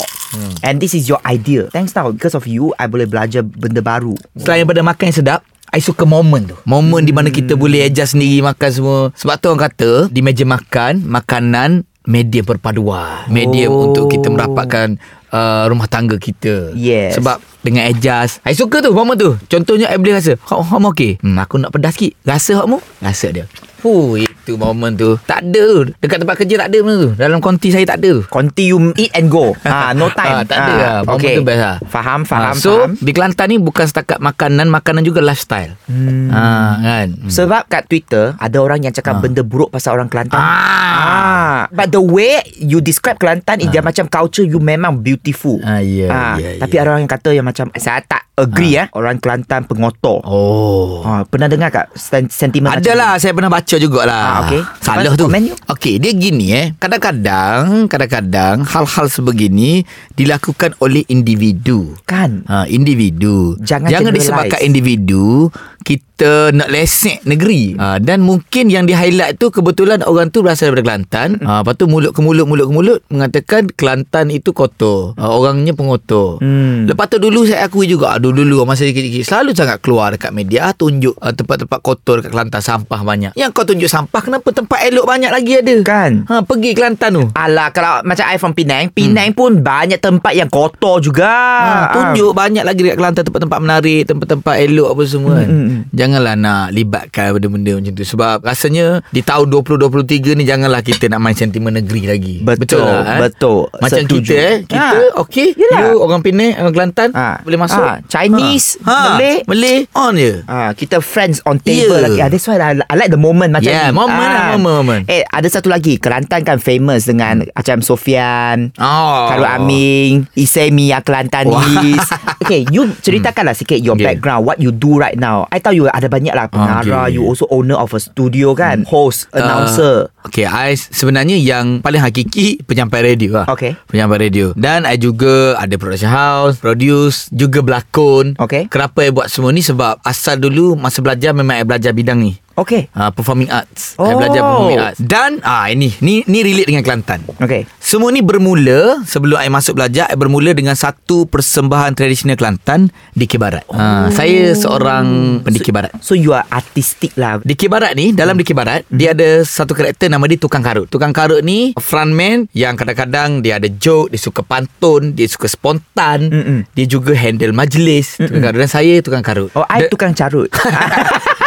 And 0.64 0.80
this 0.80 0.96
is 0.96 1.12
your 1.12 1.20
idea. 1.28 1.68
Thanks 1.76 1.92
tau 1.92 2.16
Because 2.16 2.40
of 2.40 2.48
you 2.48 2.72
I 2.80 2.88
boleh 2.88 3.04
belajar 3.04 3.44
Benda 3.44 3.84
baru. 3.84 4.16
Selain 4.40 4.64
daripada 4.64 4.80
makan 4.80 5.12
yang 5.12 5.18
sedap 5.18 5.42
I 5.78 5.82
suka 5.86 6.10
momen 6.10 6.50
tu. 6.50 6.58
Momen 6.66 7.06
di 7.06 7.14
mana 7.14 7.30
kita 7.30 7.54
boleh 7.54 7.86
adjust 7.86 8.18
sendiri 8.18 8.42
makan 8.42 8.70
semua. 8.74 9.00
Sebab 9.14 9.36
tu 9.38 9.46
orang 9.54 9.70
kata 9.70 9.92
Di 10.10 10.26
meja 10.26 10.42
makan 10.42 11.06
Makanan 11.06 11.86
Media 12.08 12.42
perpaduan. 12.42 13.30
Media 13.30 13.70
Oh. 13.70 13.92
untuk 13.92 14.10
kita 14.10 14.32
merapatkan 14.32 14.98
uh, 15.30 15.68
Rumah 15.70 15.86
tangga 15.86 16.16
kita. 16.18 16.72
Yes. 16.74 17.20
Sebab 17.20 17.38
dengan 17.68 17.84
adjust. 17.86 18.40
I 18.42 18.52
suka 18.52 18.80
tu 18.80 18.92
momen 18.92 19.14
tu. 19.14 19.36
Contohnya 19.46 19.88
I 19.88 19.96
boleh 19.96 20.16
rasa 20.16 20.40
Hak 20.40 20.58
hak 20.64 20.80
okey 20.90 21.20
hmm, 21.20 21.38
Aku 21.38 21.56
nak 21.58 21.70
pedas 21.70 21.94
sikit. 21.94 22.16
Rasa 22.24 22.60
hakmu 22.60 22.80
Rasa 22.98 23.28
dia. 23.30 23.46
Fuh, 23.78 24.18
itu 24.18 24.58
momen 24.58 24.98
tu. 24.98 25.22
Tak 25.22 25.46
ada. 25.46 25.86
Tu 25.86 25.94
Dekat 25.96 26.18
tempat 26.18 26.36
kerja 26.36 26.56
tak 26.58 26.74
ada 26.74 26.78
benda 26.82 26.96
tu. 27.00 27.10
Dalam 27.14 27.38
konti 27.38 27.70
saya 27.70 27.86
tak 27.86 28.02
ada. 28.02 28.26
Conti 28.26 28.64
you 28.68 28.90
eat 28.96 29.14
and 29.14 29.30
go. 29.30 29.54
Ah, 29.62 29.94
No 29.98 30.10
time. 30.10 30.34
Ah, 30.34 30.44
tak 30.44 30.58
ada 30.58 30.74
lah. 30.74 30.94
Momen 31.06 31.30
tu 31.32 31.46
best 31.46 31.62
lah. 31.62 31.78
Faham, 31.86 32.26
faham, 32.26 32.42
Ah, 32.42 32.54
So 32.54 32.74
faham. 32.74 32.98
di 32.98 33.12
Kelantan 33.12 33.48
ni 33.48 33.58
Bukan 33.58 33.86
setakat 33.86 34.18
makanan 34.18 34.66
Makanan 34.68 35.04
juga 35.04 35.22
lifestyle. 35.22 35.78
Hmm. 35.86 36.26
ha, 36.28 36.42
kan? 36.76 37.08
Sebab 37.28 37.68
kat 37.68 37.86
Twitter 37.86 38.34
Ada 38.34 38.58
orang 38.58 38.82
yang 38.82 38.92
cakap 38.92 39.22
Benda 39.22 39.42
buruk 39.42 39.70
pasal 39.70 39.94
orang 39.94 40.10
Kelantan. 40.10 40.38
Ah. 40.38 40.98
Ah, 40.98 41.60
But 41.70 41.90
the 41.90 42.02
way 42.02 42.42
You 42.58 42.80
describe 42.80 43.18
Kelantan 43.18 43.62
Is 43.62 43.70
dia 43.70 43.82
macam 43.82 44.06
culture 44.08 44.44
You 44.44 44.58
memang 44.58 45.00
beautiful. 45.00 45.62
Ah, 45.62 45.78
ya, 45.80 46.08
Ah, 46.08 46.36
ya, 46.36 46.58
Tapi 46.58 46.76
ada 46.76 46.90
orang 46.90 47.06
yang 47.06 47.12
kata 47.12 47.30
Yang 47.30 47.46
macam 47.48 47.57
Saya 47.74 48.00
tak 48.00 48.30
agree 48.36 48.78
eh 48.78 48.88
Orang 48.92 49.18
Kelantan 49.18 49.66
pengotor 49.66 50.22
Oh 50.22 51.02
Ah, 51.02 51.24
Pernah 51.24 51.48
dengar 51.48 51.74
sen- 51.94 52.30
Sentimen 52.30 52.70
macam 52.70 52.84
Adalah 52.84 53.18
saya 53.18 53.32
pernah 53.32 53.50
baca 53.50 53.76
jugalah. 53.76 54.26
Ah, 54.28 54.40
okey. 54.44 54.62
Salah 54.80 55.14
tu. 55.14 55.26
Okey, 55.68 55.98
dia 55.98 56.12
gini 56.12 56.48
eh. 56.52 56.66
Kadang-kadang, 56.76 57.88
kadang-kadang 57.88 58.62
hal-hal 58.64 59.08
sebegini 59.08 59.82
dilakukan 60.14 60.76
oleh 60.78 61.02
individu. 61.08 61.96
Kan 62.04 62.44
Ha, 62.46 62.68
individu. 62.68 63.56
Jangan 63.60 63.90
Jangan 63.90 64.12
disebabkan 64.14 64.60
individu 64.62 65.50
kita 65.82 66.07
nak 66.26 66.70
lesek 66.72 67.22
negeri. 67.28 67.78
Ha, 67.78 68.02
dan 68.02 68.26
mungkin 68.26 68.74
yang 68.74 68.90
di 68.90 68.98
highlight 68.98 69.38
tu 69.38 69.54
kebetulan 69.54 70.02
orang 70.02 70.34
tu 70.34 70.42
berasal 70.42 70.72
daripada 70.72 70.88
Kelantan. 70.88 71.30
Ha, 71.44 71.62
lepas 71.62 71.76
tu 71.78 71.86
mulut 71.86 72.16
ke 72.16 72.22
mulut 72.26 72.50
mulut 72.50 72.66
ke 72.66 72.74
mulut 72.74 73.00
mengatakan 73.12 73.70
Kelantan 73.70 74.34
itu 74.34 74.56
kotor. 74.56 75.14
Ha, 75.20 75.30
orangnya 75.30 75.78
pengotor. 75.78 76.42
Hmm. 76.42 76.90
Lepas 76.90 77.12
tu 77.12 77.22
dulu 77.22 77.46
saya 77.46 77.70
akui 77.70 77.86
juga 77.86 78.18
dulu-dulu 78.18 78.66
masa 78.66 78.88
kecil-kecil 78.88 79.24
selalu 79.28 79.52
sangat 79.54 79.78
keluar 79.84 80.16
dekat 80.16 80.34
media 80.34 80.74
tunjuk 80.74 81.14
uh, 81.20 81.34
tempat-tempat 81.36 81.80
kotor 81.84 82.24
dekat 82.24 82.32
Kelantan 82.34 82.62
sampah 82.64 83.02
banyak. 83.04 83.32
Yang 83.38 83.50
kau 83.54 83.66
tunjuk 83.68 83.90
sampah 83.92 84.22
kenapa 84.24 84.50
tempat 84.50 84.80
elok 84.90 85.06
banyak 85.06 85.32
lagi 85.32 85.52
ada? 85.62 85.76
Kan 85.86 86.26
Ha 86.26 86.42
pergi 86.42 86.72
Kelantan 86.74 87.10
tu. 87.14 87.24
Alah 87.36 87.70
kalau 87.70 88.02
macam 88.02 88.26
I 88.26 88.40
from 88.42 88.56
Penang 88.58 88.90
Penang 88.96 89.36
pun 89.36 89.62
banyak 89.62 90.00
tempat 90.02 90.34
yang 90.34 90.50
kotor 90.50 91.04
juga 91.04 91.30
Ha, 91.58 91.92
tunjuk 91.94 92.32
banyak 92.32 92.64
lagi 92.64 92.82
dekat 92.86 92.98
Kelantan 92.98 93.24
tempat-tempat 93.28 93.60
menarik, 93.60 94.04
tempat-tempat 94.08 94.56
elok 94.64 94.90
apa 94.96 95.04
semua 95.04 95.32
kan. 95.42 95.48
Hmm, 95.48 95.58
hmm, 95.58 95.68
hmm. 95.68 95.82
Janganlah 96.08 96.40
nak 96.40 96.72
libatkan 96.72 97.36
benda-benda 97.36 97.76
macam 97.76 97.92
tu 97.92 98.08
sebab 98.08 98.40
rasanya 98.40 99.04
di 99.12 99.20
tahun 99.20 99.52
2023 99.52 100.40
ni 100.40 100.48
janganlah 100.48 100.80
kita 100.80 101.12
nak 101.12 101.20
main 101.20 101.36
sentimen 101.36 101.76
negeri 101.76 102.08
lagi. 102.08 102.36
Betul, 102.40 102.80
lah, 102.80 103.20
betul. 103.20 103.68
Macam 103.76 104.08
Setuju. 104.08 104.24
kita 104.24 104.40
eh, 104.40 104.56
kita 104.64 104.96
Ha. 105.12 105.20
okey, 105.20 105.48
you 105.52 105.68
orang 106.00 106.24
Penang, 106.24 106.56
orang 106.56 106.72
Kelantan 106.72 107.10
Ha. 107.12 107.44
boleh 107.44 107.60
masuk. 107.60 107.84
Ha, 107.84 108.00
Chinese, 108.08 108.80
ha. 108.82 109.20
Malay. 109.20 109.44
Malay 109.44 109.78
on 109.92 110.16
je. 110.16 110.48
Ah, 110.48 110.72
kita 110.72 111.04
friends 111.04 111.44
on 111.44 111.60
table 111.60 111.92
Yeah. 111.92 112.08
lagi. 112.08 112.20
Ah, 112.20 112.30
that's 112.32 112.48
why 112.48 112.56
I, 112.56 112.80
I 112.80 112.96
like 112.96 113.12
the 113.12 113.20
moment 113.20 113.52
macam 113.52 113.68
Yeah, 113.68 113.92
ni. 113.92 114.00
moment 114.00 114.16
lah, 114.24 114.40
Ah. 114.40 114.50
moment, 114.56 114.76
moment. 114.80 115.02
Eh, 115.06 115.28
ada 115.28 115.48
satu 115.52 115.68
lagi. 115.68 116.00
Kelantan 116.00 116.42
kan 116.42 116.56
famous 116.58 117.04
dengan 117.04 117.44
macam 117.46 117.84
Sofian, 117.84 118.72
Oh. 118.80 119.28
Karul 119.28 119.44
Aming, 119.46 120.24
Isai 120.34 120.72
Mia 120.72 121.04
Kelantanis. 121.04 122.00
okay, 122.40 122.64
you 122.72 122.96
ceritakanlah 122.98 123.52
sikit 123.52 123.76
your 123.78 124.00
Okay. 124.00 124.16
background, 124.16 124.48
what 124.48 124.56
you 124.56 124.72
do 124.72 124.96
right 124.96 125.20
now. 125.20 125.44
I 125.50 125.60
tahu 125.60 125.76
you 125.76 125.86
ada 125.98 126.08
banyak 126.08 126.30
lah 126.30 126.46
pengarah, 126.46 127.10
Okay. 127.10 127.18
you 127.18 127.26
also 127.26 127.50
owner 127.50 127.74
of 127.74 127.90
a 127.98 128.00
studio 128.00 128.54
kan, 128.54 128.86
host, 128.86 129.26
announcer. 129.34 130.14
Uh, 130.14 130.30
okay, 130.30 130.46
I 130.46 130.78
sebenarnya 130.78 131.42
yang 131.42 131.82
paling 131.82 131.98
hakiki 131.98 132.62
penyampai 132.62 133.02
radio 133.02 133.42
lah. 133.42 133.46
Okay. 133.50 133.74
Penyampai 133.90 134.30
radio. 134.30 134.54
Dan 134.54 134.86
I 134.86 135.02
juga 135.02 135.58
ada 135.58 135.74
production 135.82 136.14
house, 136.14 136.62
produce, 136.62 137.34
juga 137.34 137.66
berlakon. 137.66 138.38
Okay. 138.38 138.70
Kenapa 138.70 139.02
I 139.02 139.10
buat 139.10 139.34
semua 139.34 139.50
ni 139.50 139.66
sebab 139.66 139.98
asal 140.06 140.38
dulu 140.38 140.78
masa 140.78 141.02
belajar 141.02 141.34
memang 141.34 141.58
I 141.58 141.66
belajar 141.66 141.98
bidang 141.98 142.22
ni. 142.22 142.38
Okay. 142.58 142.90
Uh, 142.92 143.14
performing 143.14 143.48
arts. 143.48 143.94
Oh. 143.96 144.18
belajar 144.18 144.42
performing 144.42 144.82
arts. 144.82 144.98
Dan 144.98 145.38
ah 145.42 145.70
ini 145.70 145.94
ni 146.02 146.26
ni 146.26 146.42
relate 146.42 146.66
dengan 146.66 146.82
Kelantan. 146.82 147.22
Okay. 147.38 147.70
Semua 147.78 148.10
ni 148.10 148.20
bermula 148.20 149.06
sebelum 149.06 149.38
I 149.38 149.48
masuk 149.48 149.78
belajar 149.78 150.10
I 150.10 150.18
bermula 150.18 150.52
dengan 150.52 150.74
satu 150.74 151.30
persembahan 151.30 151.94
tradisional 151.94 152.34
Kelantan 152.34 152.90
di 153.14 153.30
Kibarat. 153.30 153.62
Oh. 153.70 153.78
Uh, 153.78 154.10
saya 154.10 154.52
seorang 154.52 155.06
pendikir 155.42 155.70
barat. 155.70 155.94
So 156.02 156.18
you 156.18 156.34
are 156.34 156.44
artistic 156.50 157.14
lah. 157.14 157.38
Dikir 157.40 157.70
Barat 157.70 157.94
ni 157.94 158.12
Dalam 158.12 158.34
Dikir 158.34 158.58
Barat 158.58 158.82
Dia 158.90 159.14
ada 159.14 159.46
satu 159.46 159.72
karakter 159.72 160.10
Nama 160.10 160.24
dia 160.26 160.36
Tukang 160.36 160.66
Karut 160.66 160.90
Tukang 160.90 161.14
Karut 161.14 161.46
ni 161.46 161.72
Frontman 161.78 162.50
Yang 162.52 162.82
kadang-kadang 162.82 163.40
Dia 163.40 163.62
ada 163.62 163.70
joke 163.70 164.10
Dia 164.10 164.18
suka 164.18 164.42
pantun 164.42 165.14
Dia 165.14 165.30
suka 165.30 165.46
spontan 165.46 166.28
Mm-mm. 166.28 166.60
Dia 166.74 166.86
juga 166.88 167.14
handle 167.14 167.54
majlis 167.54 168.18
Tukang 168.18 168.42
Karut 168.42 168.60
Dan 168.60 168.72
saya 168.72 169.00
Tukang 169.00 169.22
Karut 169.22 169.52
Oh, 169.54 169.64
I 169.68 169.86
Dan- 169.86 169.92
tukang 169.92 170.14
carut. 170.18 170.50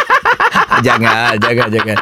Jangan 0.79 1.35
Jangan 1.35 1.67
jangan. 1.67 1.97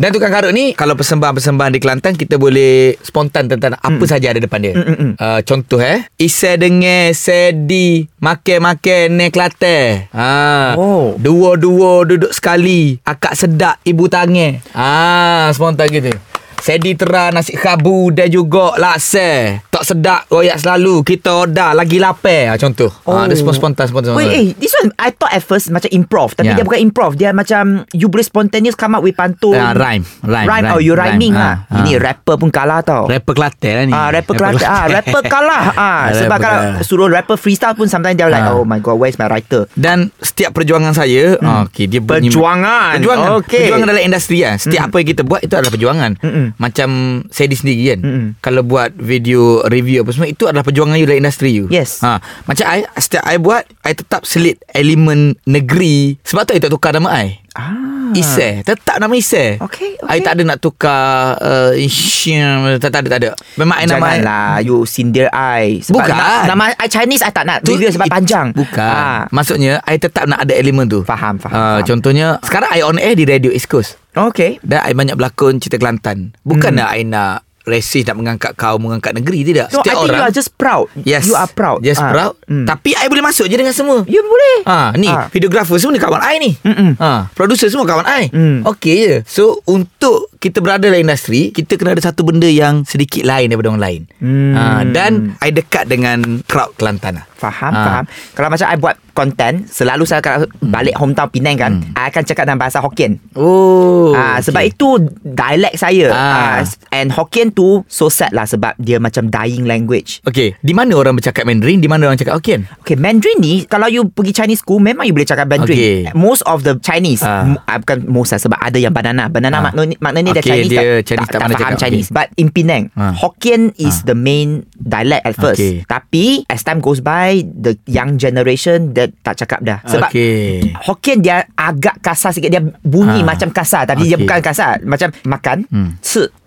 Dan 0.00 0.08
Tukang 0.10 0.32
Karut 0.32 0.50
ni 0.50 0.72
Kalau 0.72 0.96
persembahan-persembahan 0.96 1.72
di 1.76 1.80
Kelantan 1.80 2.16
Kita 2.16 2.40
boleh 2.40 2.98
Spontan 3.04 3.46
tentang 3.46 3.76
Apa 3.78 4.04
saja 4.08 4.34
ada 4.34 4.40
depan 4.42 4.58
dia. 4.64 4.74
Mm, 4.74 4.84
mm, 4.84 4.96
mm. 4.96 5.12
uh, 5.20 5.40
Contoh 5.46 5.78
eh. 5.78 6.08
Isai 6.18 6.56
dengar 6.56 7.12
Sedi 7.12 8.08
Makan-makan 8.18 9.06
Ni 9.14 9.26
Kelantan. 9.28 10.08
Ha. 10.10 10.74
Oh. 10.74 11.14
Dua-dua 11.20 12.08
duduk 12.08 12.32
sekali 12.32 12.98
Akak 13.04 13.36
sedap 13.36 13.76
Ibu 13.84 14.08
tangan. 14.08 14.64
Ah, 14.72 15.52
Spontan 15.52 15.88
gitu 15.92 16.29
Sedi 16.70 16.94
terang 16.94 17.34
nasi 17.34 17.58
khabu 17.58 18.14
dan 18.14 18.30
juga 18.30 18.78
laksa. 18.78 19.58
Tak 19.66 19.82
sedap 19.82 20.30
royak 20.30 20.54
selalu. 20.54 21.02
Kita 21.02 21.42
order 21.42 21.74
lagi 21.74 21.98
lapar. 21.98 22.46
Ha, 22.46 22.54
contoh. 22.54 22.86
Oh. 23.02 23.18
Ha, 23.18 23.26
dia 23.26 23.34
spontan 23.34 23.90
spontan. 23.90 24.14
Wait, 24.14 24.30
eh, 24.30 24.54
this 24.54 24.70
one 24.78 24.94
I 24.94 25.10
thought 25.10 25.34
at 25.34 25.42
first 25.42 25.74
macam 25.74 25.90
improv, 25.90 26.30
tapi 26.30 26.46
Yeah. 26.46 26.54
dia 26.54 26.62
bukan 26.62 26.78
improv. 26.78 27.18
Dia 27.18 27.34
macam 27.34 27.82
you 27.90 28.06
boleh 28.06 28.22
spontaneous 28.22 28.78
come 28.78 28.94
up 28.94 29.02
with 29.02 29.18
pantun. 29.18 29.58
Ah, 29.58 29.74
rhyme, 29.74 30.06
rhyme, 30.22 30.46
rhyme. 30.46 30.46
rhyme, 30.46 30.66
Oh, 30.70 30.78
you 30.78 30.94
rhyming 30.94 31.34
Ah, 31.34 31.66
lah. 31.66 31.82
Ini 31.82 31.98
ah. 31.98 32.06
rapper 32.06 32.38
pun 32.38 32.54
kalah 32.54 32.86
tau. 32.86 33.10
Rapper 33.10 33.34
Kelantan 33.34 33.72
lah 33.74 33.84
ni. 33.84 33.92
Ah, 33.92 34.08
rapper 34.08 34.34
Kelantan. 34.38 34.68
Ah, 34.70 34.84
rapper 34.86 35.22
kalah. 35.26 35.64
Ah, 35.74 36.02
sebab 36.22 36.38
kalau 36.38 36.60
suruh 36.86 37.10
rapper 37.10 37.34
freestyle 37.34 37.74
pun 37.74 37.90
sometimes 37.90 38.14
dia 38.14 38.30
like, 38.30 38.46
Ah. 38.46 38.54
oh 38.54 38.62
my 38.62 38.78
god, 38.78 38.94
where's 38.94 39.18
my 39.18 39.26
writer? 39.26 39.66
Dan 39.74 40.14
setiap 40.22 40.54
perjuangan 40.54 40.94
saya 40.94 41.34
hmm. 41.34 41.66
okay, 41.66 41.90
dia 41.90 41.98
bunyi- 41.98 42.30
Perjuangan. 42.30 42.94
Perjuangan 42.94 43.28
Okey. 43.42 43.58
Perjuangan 43.66 43.86
dalam 43.88 44.04
industri 44.04 44.38
kan 44.38 44.54
Setiap 44.54 44.86
apa 44.86 44.96
yang 45.00 45.08
kita 45.08 45.22
buat 45.24 45.40
Itu 45.40 45.56
adalah 45.56 45.72
perjuangan 45.72 46.10
Mm-mm. 46.20 46.46
Macam 46.60 47.22
Saya 47.32 47.48
di 47.48 47.56
sendiri 47.56 47.96
kan? 47.96 48.00
Mm-mm. 48.04 48.26
Kalau 48.44 48.60
buat 48.60 48.92
video 49.00 49.64
Review 49.64 50.04
apa 50.04 50.12
semua 50.12 50.28
Itu 50.28 50.44
adalah 50.44 50.62
perjuangan 50.62 51.00
you 51.00 51.08
Dalam 51.08 51.24
industri 51.24 51.56
you? 51.56 51.66
Yes. 51.72 52.04
ha, 52.04 52.20
Macam 52.44 52.68
I 52.68 52.84
Setiap 53.00 53.24
I 53.24 53.40
buat 53.40 53.64
I 53.80 53.96
tetap 53.96 54.28
selit 54.28 54.60
Elemen 54.76 55.40
negeri. 55.48 56.20
Sebab 56.22 56.44
tu 56.44 56.52
I 56.52 56.60
tak 56.60 56.70
tukar 56.70 56.92
nama 56.92 57.08
I 57.10 57.39
Ah. 57.52 58.10
Isai 58.12 58.62
Tetap 58.62 58.96
nama 58.96 59.10
Isai 59.10 59.58
Okey, 59.58 59.98
I 59.98 60.02
okey. 60.06 60.18
tak 60.22 60.32
ada 60.32 60.42
nak 60.44 60.58
tukar 60.58 61.34
uh, 61.36 61.72
Isyam 61.74 62.78
tak, 62.78 62.90
tak 62.90 63.00
ada 63.02 63.08
tak 63.08 63.20
ada. 63.20 63.30
Memang 63.56 63.76
I 63.76 63.84
nama 63.84 63.98
I 63.98 64.10
Janganlah 64.16 64.54
You 64.60 64.76
sindir 64.84 65.26
I 65.28 65.82
Sebab 65.82 65.98
Bukan. 65.98 66.14
na- 66.14 66.46
Nama 66.46 66.62
I 66.74 66.86
Chinese 66.86 67.22
I 67.22 67.30
tak 67.30 67.44
nak. 67.44 67.62
Tu- 67.62 67.74
sebab 67.74 68.06
it- 68.06 68.12
panjang. 68.12 68.50
Bukan. 68.52 68.78
Ah. 68.80 69.26
Maksudnya 69.30 69.82
I 69.82 69.96
tetap 69.96 70.24
nak 70.24 70.42
ada 70.42 70.52
elemen 70.52 70.86
tu. 70.86 71.02
Faham, 71.02 71.36
faham, 71.36 71.50
Ah, 71.50 71.62
faham. 71.76 71.86
Contohnya 71.86 72.38
Sekarang 72.40 72.70
I 72.70 72.80
on 72.80 72.96
air 72.96 73.14
di 73.14 73.24
Radio 73.24 73.50
East 73.50 73.66
Coast. 73.66 73.98
Okay. 74.10 74.58
Dan 74.60 74.80
I 74.80 74.92
banyak 74.92 75.14
berlakon 75.14 75.58
cerita 75.58 75.76
Kelantan. 75.76 76.34
Bukan 76.42 76.74
nak 76.76 76.90
I 76.92 77.02
nak 77.02 77.46
Resis 77.62 78.02
nak 78.02 78.16
mengangkat 78.16 78.52
kaum 78.54 78.80
Mengangkat 78.80 79.12
negeri 79.12 79.42
Tidak 79.42 79.68
No, 79.68 79.70
I 79.70 79.74
Setiap 79.76 79.94
think 79.94 80.04
orang 80.06 80.16
you 80.16 80.24
are 80.24 80.32
just 80.32 80.50
proud 80.54 80.86
Yes 81.02 81.24
You 81.24 81.34
are 81.34 81.46
proud 81.46 81.80
Just 81.80 82.00
Ah. 82.00 82.08
proud 82.08 82.34
Hmm. 82.46 82.64
Tapi 82.64 82.94
I 82.94 83.06
boleh 83.06 83.20
masuk 83.20 83.46
je 83.46 83.54
dengan 83.54 83.70
semua 83.70 84.00
You 84.04 84.22
boleh 84.22 84.56
Ha, 84.64 84.94
ni 84.94 85.06
Ah. 85.06 85.28
videographer 85.28 85.76
semua 85.76 85.92
ni 85.92 86.00
kawan 86.00 86.18
I 86.20 86.34
ni. 86.38 86.50
Mm-mm. 86.58 86.96
Ha, 86.96 87.28
producer 87.30 87.66
semua 87.66 87.84
kawan 87.84 88.02
I. 88.02 88.24
Mm. 88.28 88.64
Okey 88.64 88.94
je. 88.98 89.14
So 89.24 89.60
untuk 89.64 90.29
kita 90.40 90.64
berada 90.64 90.88
dalam 90.88 91.04
industri, 91.04 91.52
kita 91.52 91.76
kena 91.76 91.92
ada 91.92 92.00
satu 92.00 92.24
benda 92.24 92.48
yang 92.48 92.88
sedikit 92.88 93.28
lain 93.28 93.52
daripada 93.52 93.76
orang 93.76 93.84
lain. 93.84 94.00
Mm. 94.24 94.52
Ha, 94.56 94.62
dan 94.88 95.12
I 95.44 95.52
dekat 95.52 95.84
dengan 95.84 96.40
crowd 96.48 96.72
Kelantan 96.80 97.20
lah. 97.20 97.28
Faham, 97.36 97.72
Ah. 97.72 97.84
faham. 97.84 98.04
Kalau 98.36 98.48
macam 98.48 98.66
I 98.68 98.76
buat 98.76 98.96
content, 99.12 99.68
selalu 99.68 100.04
saya 100.08 100.24
kalau 100.24 100.48
balik 100.60 100.96
hometown 100.96 101.28
Penang 101.28 101.56
kan, 101.60 101.72
I 101.92 102.08
akan 102.08 102.24
cakap 102.24 102.48
dalam 102.48 102.56
bahasa 102.56 102.80
Hokkien. 102.80 103.20
Hmm. 103.36 103.40
Oh. 103.40 104.12
Ah, 104.16 104.40
sebab 104.40 104.64
itu 104.64 105.12
dialek 105.20 105.76
saya. 105.76 106.08
Ah. 106.08 106.28
Ah. 106.60 106.64
and 106.96 107.12
Hokkien 107.12 107.52
tu 107.52 107.84
so 107.84 108.08
sad 108.08 108.32
lah 108.32 108.48
sebab 108.48 108.72
dia 108.80 108.96
macam 108.96 109.28
dying 109.28 109.68
language. 109.68 110.24
Okey, 110.24 110.56
di 110.64 110.72
mana 110.72 110.96
orang 110.96 111.20
bercakap 111.20 111.44
Mandarin, 111.44 111.84
di 111.84 111.88
mana 111.88 112.08
orang 112.08 112.16
cakap 112.16 112.40
Hokkien? 112.40 112.64
Okay, 112.80 112.96
Mandarin 112.96 113.40
ni 113.44 113.68
kalau 113.68 113.92
you 113.92 114.08
pergi 114.08 114.32
Chinese 114.32 114.64
school 114.64 114.80
memang 114.80 115.04
you 115.04 115.12
boleh 115.12 115.28
cakap 115.28 115.48
Mandarin. 115.52 115.76
Okay. 115.76 115.96
Most 116.16 116.40
of 116.48 116.64
the 116.64 116.80
Chinese, 116.80 117.20
ah, 117.20 117.44
bukan 117.76 118.08
most 118.08 118.32
lah 118.32 118.40
sebab 118.40 118.56
ada 118.56 118.80
yang 118.80 118.92
banana. 118.96 119.28
Banana 119.28 119.60
makna 119.60 119.84
maknanya 120.00 120.29
dia 120.32 120.40
Okay, 120.40 120.50
Chinese 120.50 120.68
dia 120.68 120.80
tak, 120.80 121.04
Chinese 121.04 121.20
tak, 121.20 121.30
tak 121.30 121.40
tak, 121.40 121.48
faham 121.50 121.52
cakap. 121.66 121.80
Chinese. 121.80 122.06
Okay. 122.06 122.16
But 122.16 122.28
in 122.36 122.48
Penang, 122.48 122.84
Ah. 122.92 123.12
Hokkien 123.12 123.62
is 123.76 123.96
Ah. 123.96 124.04
the 124.04 124.16
main 124.16 124.48
dialect 124.74 125.22
at 125.22 125.34
first. 125.34 125.58
Okay. 125.58 125.82
Tapi 125.84 126.24
as 126.46 126.60
time 126.60 126.78
goes 126.78 126.98
by, 126.98 127.40
the 127.44 127.76
young 127.84 128.16
generation 128.16 128.90
dia 128.90 129.10
tak 129.20 129.36
cakap 129.36 129.60
dah. 129.60 129.78
Sebab 129.82 130.08
Okey. 130.08 130.74
Hokkien 130.82 131.18
dia 131.18 131.46
agak 131.52 132.00
kasar 132.00 132.30
sikit 132.30 132.48
Dia 132.48 132.58
bunyi 132.80 133.20
Ah. 133.20 133.26
macam 133.26 133.48
kasar 133.48 133.84
Tapi 133.84 134.04
dia 134.04 134.14
Okey. 134.14 134.24
bukan 134.24 134.40
kasar 134.40 134.82
Macam 134.82 135.08
makan 135.22 135.58
Hmm. 135.66 135.90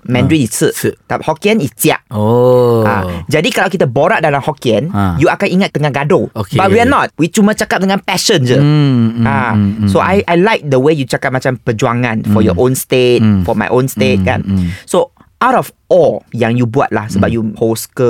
Mandarin 0.05 0.41
is 0.41 0.51
ce 0.51 0.67
ce. 0.69 0.89
Tapi 0.99 1.23
Hokkien 1.23 1.57
is 1.57 1.71
jiak 1.73 2.03
Oh. 2.09 2.83
Ah, 2.83 3.23
jadi 3.25 3.47
kalau 3.49 3.67
kita 3.67 3.85
borak 3.85 4.19
dalam 4.19 4.39
Hokkien, 4.39 4.89
Ah. 4.89 5.15
you 5.15 5.27
akan 5.27 5.47
ingat 5.49 5.69
tengah 5.69 5.89
gaduh. 5.89 6.27
Okey. 6.33 6.55
But 6.55 6.69
we 6.69 6.77
are 6.77 6.87
not. 6.87 7.09
We 7.15 7.27
cuma 7.27 7.51
cakap 7.51 7.79
dengan 7.79 7.99
passion 7.99 8.41
je. 8.41 8.55
Hmm, 8.55 9.19
hmm, 9.19 9.25
ah, 9.25 9.53
hmm, 9.53 9.71
hmm. 9.77 9.87
so 9.87 9.97
I 9.97 10.21
I 10.23 10.35
like 10.35 10.63
the 10.63 10.77
way 10.77 10.91
you 10.91 11.03
cakap 11.03 11.29
macam 11.29 11.55
perjuangan 11.57 12.27
for 12.27 12.39
your 12.39 12.55
own 12.55 12.73
state, 12.73 13.19
Hmm. 13.19 13.41
for 13.41 13.53
my 13.53 13.67
own 13.67 13.85
state 13.85 14.19
Hmm, 14.19 14.27
kan. 14.27 14.39
hmm. 14.41 14.69
So 14.83 15.11
out 15.39 15.55
of 15.57 15.75
all 15.87 16.23
yang 16.31 16.55
you 16.55 16.63
buat 16.63 16.87
lah 16.89 17.07
sebab 17.07 17.27
you 17.27 17.51
host 17.53 17.91
ke 17.91 18.07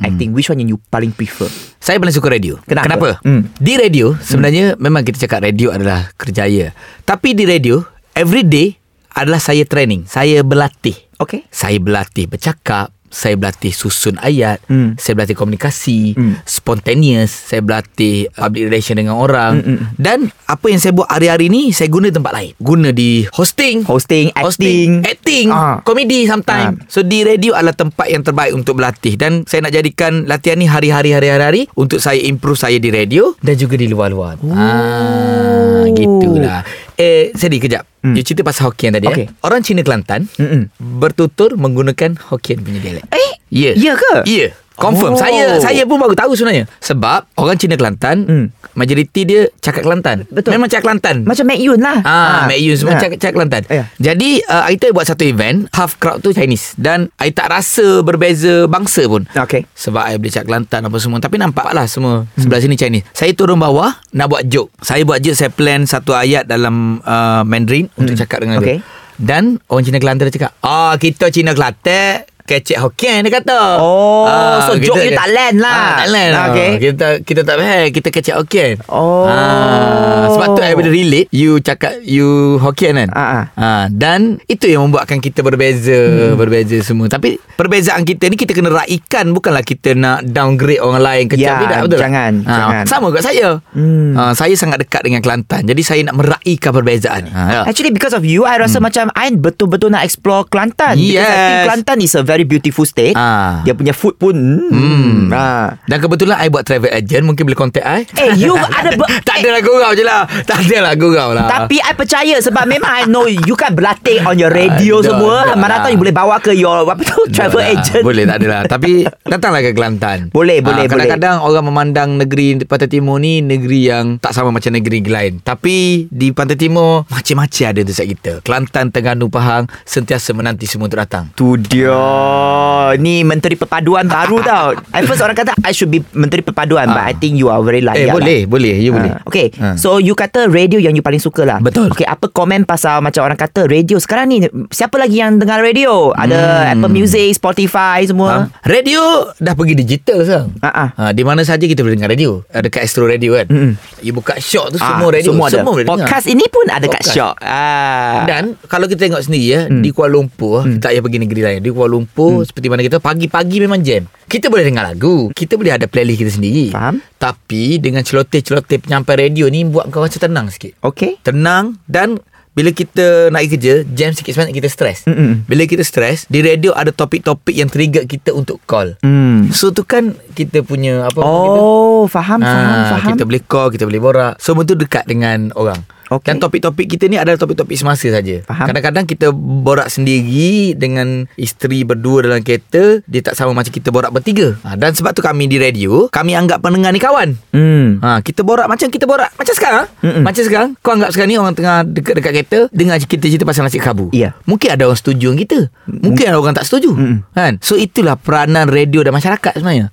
acting, 0.00 0.32
which 0.32 0.48
one 0.48 0.56
yang 0.56 0.70
you 0.70 0.80
paling 0.88 1.10
prefer? 1.10 1.44
Saya 1.76 2.00
paling 2.00 2.10
suka 2.10 2.28
radio. 2.28 2.56
Kenapa? 2.64 2.88
Kenapa? 2.88 3.08
Hmm. 3.20 3.52
Di 3.54 3.76
radio 3.76 4.16
sebenarnya 4.16 4.72
memang 4.76 5.04
kita 5.04 5.20
cakap 5.20 5.44
radio 5.44 5.68
adalah 5.68 6.08
kerjaya. 6.14 6.72
Tapi 7.02 7.36
di 7.36 7.44
radio 7.44 7.84
every 8.12 8.40
day 8.42 8.72
adalah 9.12 9.38
saya 9.38 9.62
training. 9.62 10.08
Saya 10.08 10.40
berlatih. 10.40 10.96
Okay. 11.16 11.46
Saya 11.48 11.78
berlatih 11.78 12.26
bercakap, 12.26 12.90
saya 13.06 13.38
berlatih 13.38 13.70
susun 13.70 14.18
ayat, 14.18 14.58
Hmm. 14.66 14.98
saya 14.98 15.14
berlatih 15.14 15.38
komunikasi, 15.38 16.18
Hmm. 16.18 16.34
spontaneous, 16.42 17.30
saya 17.30 17.62
berlatih 17.62 18.26
public 18.28 18.62
relation 18.66 18.98
dengan 18.98 19.14
orang 19.14 19.62
Hmm, 19.62 19.66
hmm, 19.70 19.78
hmm. 19.78 19.88
dan 19.94 20.18
apa 20.44 20.66
yang 20.66 20.82
saya 20.82 20.90
buat 20.90 21.06
hari-hari 21.06 21.46
ni 21.46 21.70
saya 21.70 21.86
guna 21.88 22.10
tempat 22.10 22.34
lain. 22.34 22.52
Guna 22.58 22.90
di 22.90 23.22
hosting, 23.30 23.86
Hosting, 23.86 24.34
acting. 24.34 25.06
acting, 25.06 25.46
Ah. 25.48 25.78
komedi 25.80 26.26
sometimes. 26.26 26.90
So 26.90 27.00
di 27.00 27.22
radio 27.22 27.54
adalah 27.54 27.72
tempat 27.72 28.10
yang 28.10 28.26
terbaik 28.26 28.50
untuk 28.50 28.76
berlatih 28.76 29.14
dan 29.14 29.46
saya 29.46 29.62
nak 29.62 29.72
jadikan 29.72 30.26
latihan 30.26 30.58
ni 30.58 30.66
hari-hari 30.66 31.14
hari-hari 31.14 31.70
untuk 31.72 32.02
saya 32.02 32.18
improve 32.18 32.58
saya 32.58 32.82
di 32.82 32.90
radio 32.90 33.30
dan 33.38 33.54
juga 33.54 33.78
di 33.78 33.86
luar-luar. 33.86 34.42
Ah, 34.50 35.86
gitulah. 35.88 36.66
Eh, 36.94 37.30
sedih 37.32 37.62
kejap. 37.62 37.93
Hmm. 38.04 38.12
You 38.12 38.20
cerita 38.20 38.44
pasal 38.44 38.68
Hokkien 38.68 38.92
tadi 38.92 39.08
eh. 39.08 39.32
Orang 39.40 39.64
Cina 39.64 39.80
Kelantan 39.80 40.28
Mm-mm. 40.36 40.68
bertutur 41.00 41.56
menggunakan 41.56 42.20
Hokkien 42.20 42.60
punya 42.60 42.76
dialek. 42.76 43.08
Eh, 43.08 43.32
Ya. 43.48 43.72
ya 43.72 43.96
ke? 43.96 44.28
Ya. 44.28 44.52
Confirm. 44.74 45.14
Oh. 45.14 45.18
Saya 45.18 45.58
saya 45.58 45.82
pun 45.82 45.96
baru 45.96 46.12
tahu 46.12 46.34
sebenarnya. 46.34 46.66
Sebab 46.78 47.30
orang 47.36 47.54
Cina 47.54 47.74
Kelantan, 47.74 48.16
Hmm. 48.24 48.46
majoriti 48.72 49.22
dia 49.22 49.46
cakap 49.58 49.82
Kelantan. 49.82 50.26
Betul. 50.26 50.50
Memang 50.50 50.66
cakap 50.66 50.90
Kelantan. 50.90 51.22
Macam 51.22 51.44
Mek 51.44 51.58
Yun 51.58 51.78
lah. 51.78 51.98
Ah, 52.00 52.44
Mek 52.44 52.58
Yun 52.58 52.74
semua 52.74 52.94
Ah. 52.94 53.00
cakap, 53.00 53.16
cakap 53.16 53.34
Kelantan. 53.34 53.62
Ya. 53.66 53.84
Jadi 53.96 54.42
uh, 54.42 54.66
Aita 54.66 54.90
buat 54.90 55.04
satu 55.04 55.22
event, 55.22 55.70
half 55.70 55.96
crowd 55.96 56.18
tu 56.18 56.30
Chinese 56.30 56.74
dan 56.74 57.06
I 57.16 57.30
tak 57.30 57.48
rasa 57.48 58.02
berbeza 58.02 58.66
bangsa 58.66 59.06
pun. 59.06 59.30
Okay. 59.30 59.62
Sebab 59.70 60.02
I 60.02 60.16
boleh 60.16 60.30
cakap 60.30 60.46
Kelantan 60.46 60.80
apa 60.82 60.96
semua 60.96 61.18
Tapi 61.18 61.36
nampak 61.36 61.70
lah 61.70 61.84
semua 61.84 62.26
Sebelah 62.34 62.58
sini 62.58 62.74
Chinese 62.74 63.04
Saya 63.10 63.32
turun 63.32 63.56
bawah 63.56 63.92
Nak 64.10 64.26
buat 64.26 64.42
joke 64.44 64.72
Saya 64.78 65.02
buat 65.02 65.18
joke 65.18 65.34
Saya 65.34 65.48
plan 65.48 65.84
satu 65.84 66.12
ayat 66.12 66.44
Dalam 66.44 66.98
uh, 67.00 67.42
Mandarin 67.42 67.86
Untuk 67.94 68.14
cakap 68.14 68.40
dengan 68.40 68.58
Okay. 68.58 68.80
dia 68.80 68.86
Dan 69.16 69.44
Orang 69.66 69.82
Cina 69.82 69.96
Kelantan 69.96 70.26
dia 70.26 70.36
cakap 70.36 70.52
Ah 70.60 70.94
kita 70.96 71.28
Cina 71.28 71.52
Kelantan 71.52 72.24
Kecek 72.44 72.76
Hokkien 72.76 73.24
dia 73.24 73.32
kata 73.34 73.80
Oh, 73.80 74.24
Ah, 74.24 74.60
so 74.62 74.76
kita- 74.76 74.84
joke 74.86 75.00
you 75.02 75.12
tak 75.12 75.28
land 75.28 75.56
lah. 75.58 75.72
ah, 75.72 75.92
Tak 75.96 76.08
land 76.08 76.30
lah 76.30 76.44
Okay. 76.46 76.70
Kita 76.78 77.06
kita 77.20 77.40
tak 77.40 77.56
faham 77.56 77.84
Kita 77.88 78.08
kecek 78.10 78.34
Hokkien 78.36 78.74
Oh. 78.84 79.24
ah, 79.24 80.28
Sebab 80.28 80.52
tu 80.52 80.60
I 80.60 80.76
boleh 80.76 80.92
relate 80.92 81.28
You 81.30 81.56
cakap 81.58 81.96
You 82.00 82.60
Hokkien 82.60 82.94
kan 82.94 83.08
Ah, 83.10 83.24
ah. 83.24 83.44
Ah, 83.54 83.84
Dan 83.88 84.44
Itu 84.44 84.66
yang 84.66 84.84
membuatkan 84.84 85.18
kita 85.18 85.40
berbeza 85.40 85.96
hmm. 85.96 86.36
Berbeza 86.36 86.76
semua 86.80 87.08
Tapi 87.08 87.40
Perbezaan 87.54 88.04
kita 88.04 88.28
ni 88.28 88.36
Kita 88.36 88.52
kena 88.52 88.68
raikan 88.68 89.32
Bukanlah 89.32 89.62
kita 89.62 89.96
nak 89.96 90.22
Downgrade 90.26 90.78
orang 90.78 91.00
lain 91.00 91.24
Kecap 91.26 91.40
Ya, 91.40 91.56
Tidak 91.58 91.78
betul 91.82 91.98
jangan, 91.98 92.32
Ah, 92.42 92.52
jangan. 92.52 92.84
Sama 92.84 93.06
juga 93.08 93.22
saya 93.22 93.48
Hmm. 93.72 94.12
ah, 94.14 94.32
Saya 94.32 94.52
sangat 94.52 94.84
dekat 94.84 95.00
dengan 95.00 95.18
Kelantan 95.18 95.64
Jadi 95.64 95.80
saya 95.80 96.04
nak 96.04 96.14
meraikan 96.14 96.70
perbezaan 96.70 97.24
ah, 97.30 97.48
ya. 97.48 97.60
Actually 97.64 97.88
because 97.88 98.12
of 98.12 98.20
you 98.20 98.44
I 98.44 98.60
rasa 98.60 98.76
macam 98.78 99.08
I 99.12 99.32
betul-betul 99.32 99.88
nak 99.88 100.04
explore 100.04 100.44
Kelantan 100.44 100.92
Because 100.94 101.24
I 101.24 101.32
think 101.32 101.52
Yes. 101.54 101.64
Kelantan 101.64 101.98
is 102.00 102.12
a 102.12 102.22
very 102.22 102.33
beautiful 102.42 102.82
state 102.82 103.14
Ah. 103.14 103.62
Dia 103.62 103.70
punya 103.72 103.94
food 103.94 104.18
pun 104.18 104.34
hmm. 104.34 104.74
Hmm. 104.74 105.18
ah. 105.30 105.78
Dan 105.84 106.00
kebetulan 106.00 106.34
I 106.36 106.48
buat 106.48 106.64
travel 106.64 106.90
agent 106.90 107.22
Mungkin 107.22 107.44
boleh 107.44 107.54
contact 107.56 107.84
I 107.84 108.02
Eh, 108.16 108.34
you 108.34 108.50
ada 108.80 108.90
ber- 108.92 109.06
Tak 109.22 109.38
ada 109.38 109.48
lah 109.50 109.60
gurau 109.60 109.92
je 109.92 110.02
lah 110.02 110.26
Tak 110.42 110.64
ada 110.64 110.76
lah 110.80 110.94
gurau 110.94 111.30
lah 111.30 111.46
Tapi 111.46 111.78
I 111.78 111.92
percaya 111.92 112.34
Sebab 112.40 112.64
memang 112.64 112.90
I 112.90 113.02
know 113.04 113.24
You 113.24 113.54
kan 113.54 113.70
berlatih 113.70 114.24
On 114.24 114.34
your 114.34 114.50
radio 114.50 114.98
Dah, 114.98 115.06
semua 115.06 115.34
dah 115.44 115.54
Mana 115.54 115.78
lah. 115.78 115.80
tahu 115.84 115.92
you 115.92 116.00
boleh 116.00 116.10
bawa 116.10 116.36
ke 116.38 116.50
Your 116.52 116.82
apa 116.82 116.98
tu 116.98 117.20
Travel 117.28 117.60
lah. 117.60 117.72
agent 117.72 118.02
Boleh 118.02 118.24
tak 118.24 118.36
ada 118.36 118.46
lah 118.48 118.62
Tapi 118.74 118.90
datanglah 119.22 119.60
ke 119.60 119.70
Kelantan 119.70 120.18
Boleh, 120.30 120.58
boleh, 120.58 120.72
Ah, 120.80 120.90
Kadang-kadang 120.90 121.36
orang 121.40 121.64
memandang 121.64 122.08
negeri 122.16 122.58
Pantai 122.60 122.88
Timur 122.88 123.18
ni 123.18 123.38
Negeri 123.38 123.80
yang 123.84 124.16
tak 124.16 124.32
sama 124.32 124.48
macam 124.48 124.72
negeri 124.72 125.04
lain 125.04 125.38
Tapi 125.38 125.76
di 126.08 126.30
Pantai 126.30 126.56
Timur 126.56 127.04
Macam-macam 127.06 127.64
ada 127.66 127.80
dekat 127.80 128.06
kita 128.08 128.32
Kelantan, 128.40 128.88
Terengganu, 128.88 129.28
Pahang 129.28 129.68
Sentiasa 129.84 130.32
menanti 130.32 130.64
semua 130.64 130.86
untuk 130.86 130.98
datang 130.98 131.28
Tu 131.34 131.54
dia 131.60 131.92
Oh, 132.24 132.88
ni 132.96 133.20
menteri 133.20 133.54
perpaduan 133.54 134.06
baru 134.06 134.40
tau. 134.40 134.66
At 134.90 135.04
first 135.04 135.20
orang 135.20 135.34
kata 135.34 135.52
I 135.58 135.70
should 135.70 135.88
be 135.88 136.00
menteri 136.12 136.40
perpaduan 136.40 136.88
but 136.88 136.98
Ah. 136.98 137.06
I 137.06 137.14
think 137.14 137.34
you 137.34 137.46
are 137.46 137.60
very 137.60 137.80
layak 137.80 137.96
Eh 137.96 138.06
lah. 138.06 138.14
boleh 138.14 138.40
Boleh 138.46 138.74
You 138.76 138.92
boleh 138.92 139.12
Ah, 139.12 139.20
Okay 139.24 139.52
Ah. 139.56 139.74
So 139.74 139.96
you 139.98 140.14
kata 140.14 140.48
radio 140.48 140.78
yang 140.78 140.92
you 140.92 141.00
paling 141.00 141.18
suka 141.18 141.42
lah 141.42 141.58
Betul. 141.58 141.90
Okay 141.90 142.04
apa 142.04 142.26
komen 142.26 142.64
pasal 142.64 143.00
Macam 143.00 143.20
orang 143.22 143.36
kata 143.36 143.66
radio 143.66 143.96
Sekarang 143.96 144.26
ni 144.26 144.40
Siapa 144.68 144.96
lagi 144.96 145.18
yang 145.18 145.36
dengar 145.36 145.60
radio 145.60 146.10
Ada 146.10 146.36
Hmm. 146.64 146.72
Apple 146.74 146.92
Music 146.94 147.28
Spotify 147.32 148.02
semua 148.02 148.48
Radio 148.62 149.00
dah 149.36 149.52
pergi 149.52 149.74
digital 149.76 150.18
sekarang. 150.22 150.48
Ah. 150.60 150.88
Ha, 150.94 151.10
di 151.10 151.20
mana 151.20 151.42
saja 151.42 151.60
kita 151.60 151.80
boleh 151.80 151.94
dengar 151.94 152.08
radio. 152.08 152.40
Ada 152.48 152.66
kat 152.66 152.82
Astro 152.82 153.04
Radio 153.04 153.34
kan. 153.34 153.46
Mm-mm. 153.46 153.72
You 154.00 154.12
buka 154.12 154.36
shop 154.36 154.70
tu 154.70 154.78
Ah, 154.78 154.94
semua 154.94 155.08
radio. 155.10 155.30
Semua 155.30 155.46
ada 155.46 155.60
boleh 155.60 155.84
dengar. 155.84 155.98
Podcast 156.00 156.26
ini 156.26 156.44
pun 156.46 156.64
ada 156.66 156.86
kat 156.86 157.02
shop 157.04 157.34
ah. 157.38 158.24
Dan 158.24 158.56
kalau 158.64 158.86
kita 158.86 159.04
tengok 159.04 159.20
sendiri 159.20 159.46
ya 159.46 159.60
Hmm. 159.64 159.80
di 159.80 159.90
Kuala 159.90 160.14
Lumpur 160.14 160.62
tak 160.78 160.90
payah 160.90 161.02
pergi 161.02 161.18
negeri 161.18 161.40
lain. 161.42 161.58
Di 161.58 161.70
Kuala 161.70 161.90
Lumpur 161.90 162.13
seperti 162.44 162.70
mana 162.70 162.80
kita 162.80 162.98
pagi-pagi 162.98 163.58
memang 163.58 163.82
jam. 163.82 164.06
Kita 164.24 164.46
boleh 164.46 164.62
dengar 164.62 164.86
lagu. 164.86 165.28
Kita 165.30 165.58
boleh 165.58 165.74
ada 165.74 165.84
playlist 165.84 166.18
kita 166.18 166.32
sendiri. 166.32 166.70
Faham. 166.70 167.02
Tapi 167.16 167.78
dengan 167.78 168.00
celoteh-celoteh 168.00 168.78
penyampai 168.78 169.26
radio 169.26 169.50
ni 169.50 169.66
buat 169.66 169.90
kau 169.90 170.00
rasa 170.00 170.22
tenang 170.22 170.46
sikit. 170.48 170.78
Okay 170.80 171.18
Tenang 171.20 171.76
dan 171.84 172.22
bila 172.54 172.70
kita 172.70 173.34
nak 173.34 173.42
pergi 173.42 173.52
kerja 173.58 173.72
Jam 173.90 174.14
sikit 174.14 174.30
sebanyak 174.30 174.54
kita 174.54 174.70
stres 174.70 175.02
Mm-mm. 175.10 175.42
Bila 175.42 175.66
kita 175.66 175.82
stres 175.82 176.22
Di 176.30 176.38
radio 176.38 176.70
ada 176.70 176.94
topik-topik 176.94 177.50
Yang 177.50 177.70
trigger 177.74 178.04
kita 178.06 178.30
untuk 178.30 178.62
call 178.62 178.94
Hmm. 179.02 179.50
So 179.50 179.74
tu 179.74 179.82
kan 179.82 180.14
Kita 180.38 180.62
punya 180.62 181.02
Apa 181.02 181.18
orang 181.18 181.34
kita 181.42 181.58
Oh 181.58 182.02
Faham 182.06 182.38
Faham 182.38 182.62
Ah, 182.62 182.94
Faham 182.94 183.10
Kita 183.10 183.26
boleh 183.26 183.42
call 183.42 183.74
Kita 183.74 183.82
boleh 183.82 183.98
borak 183.98 184.34
Semua 184.38 184.62
tu 184.62 184.78
dekat 184.78 185.02
dengan 185.02 185.50
orang 185.58 185.82
Okey. 186.18 186.28
Dan 186.30 186.36
topik-topik 186.38 186.86
kita 186.86 187.10
ni 187.10 187.16
Adalah 187.18 187.38
topik-topik 187.40 187.74
semasa 187.74 188.06
saja. 188.06 188.36
Kadang-kadang 188.46 189.04
kita 189.04 189.34
borak 189.34 189.90
sendiri 189.90 190.78
Dengan 190.78 191.26
isteri 191.34 191.82
berdua 191.82 192.30
dalam 192.30 192.40
kereta 192.40 193.02
Dia 193.04 193.20
tak 193.20 193.34
sama 193.34 193.52
macam 193.56 193.72
kita 193.74 193.90
borak 193.90 194.14
bertiga 194.14 194.54
ha, 194.62 194.78
Dan 194.78 194.94
sebab 194.94 195.12
tu 195.12 195.20
kami 195.20 195.50
di 195.50 195.58
radio 195.58 196.06
Kami 196.08 196.32
anggap 196.38 196.62
pendengar 196.62 196.94
ni 196.94 197.00
kawan 197.02 197.34
Hmm 197.50 198.04
Ha, 198.04 198.20
kita 198.20 198.44
borak 198.44 198.68
macam 198.68 198.88
kita 198.92 199.08
borak 199.08 199.32
macam 199.34 199.54
sekarang. 199.54 199.84
Mm-mm. 200.04 200.22
Macam 200.24 200.42
sekarang 200.44 200.70
kau 200.80 200.92
anggap 200.92 201.10
sekarang 201.12 201.30
ni 201.32 201.38
orang 201.40 201.56
tengah 201.56 201.76
dekat-dekat 201.88 202.32
kereta 202.32 202.58
dengar 202.68 202.96
kita 203.00 203.24
cerita 203.26 203.44
pasal 203.48 203.64
nasi 203.64 203.80
kabu. 203.80 204.12
Ya. 204.12 204.36
Mungkin 204.44 204.68
ada 204.76 204.84
orang 204.88 204.98
setuju 204.98 205.32
dengan 205.32 205.40
kita. 205.40 205.58
Mungkin 205.88 206.24
ada 206.28 206.36
orang 206.36 206.56
tak 206.56 206.66
setuju. 206.68 206.90
Mm-mm. 206.92 207.16
Kan? 207.32 207.56
So 207.64 207.80
itulah 207.80 208.20
peranan 208.20 208.68
radio 208.68 209.00
dan 209.00 209.16
masyarakat 209.16 209.56
sebenarnya. 209.56 209.88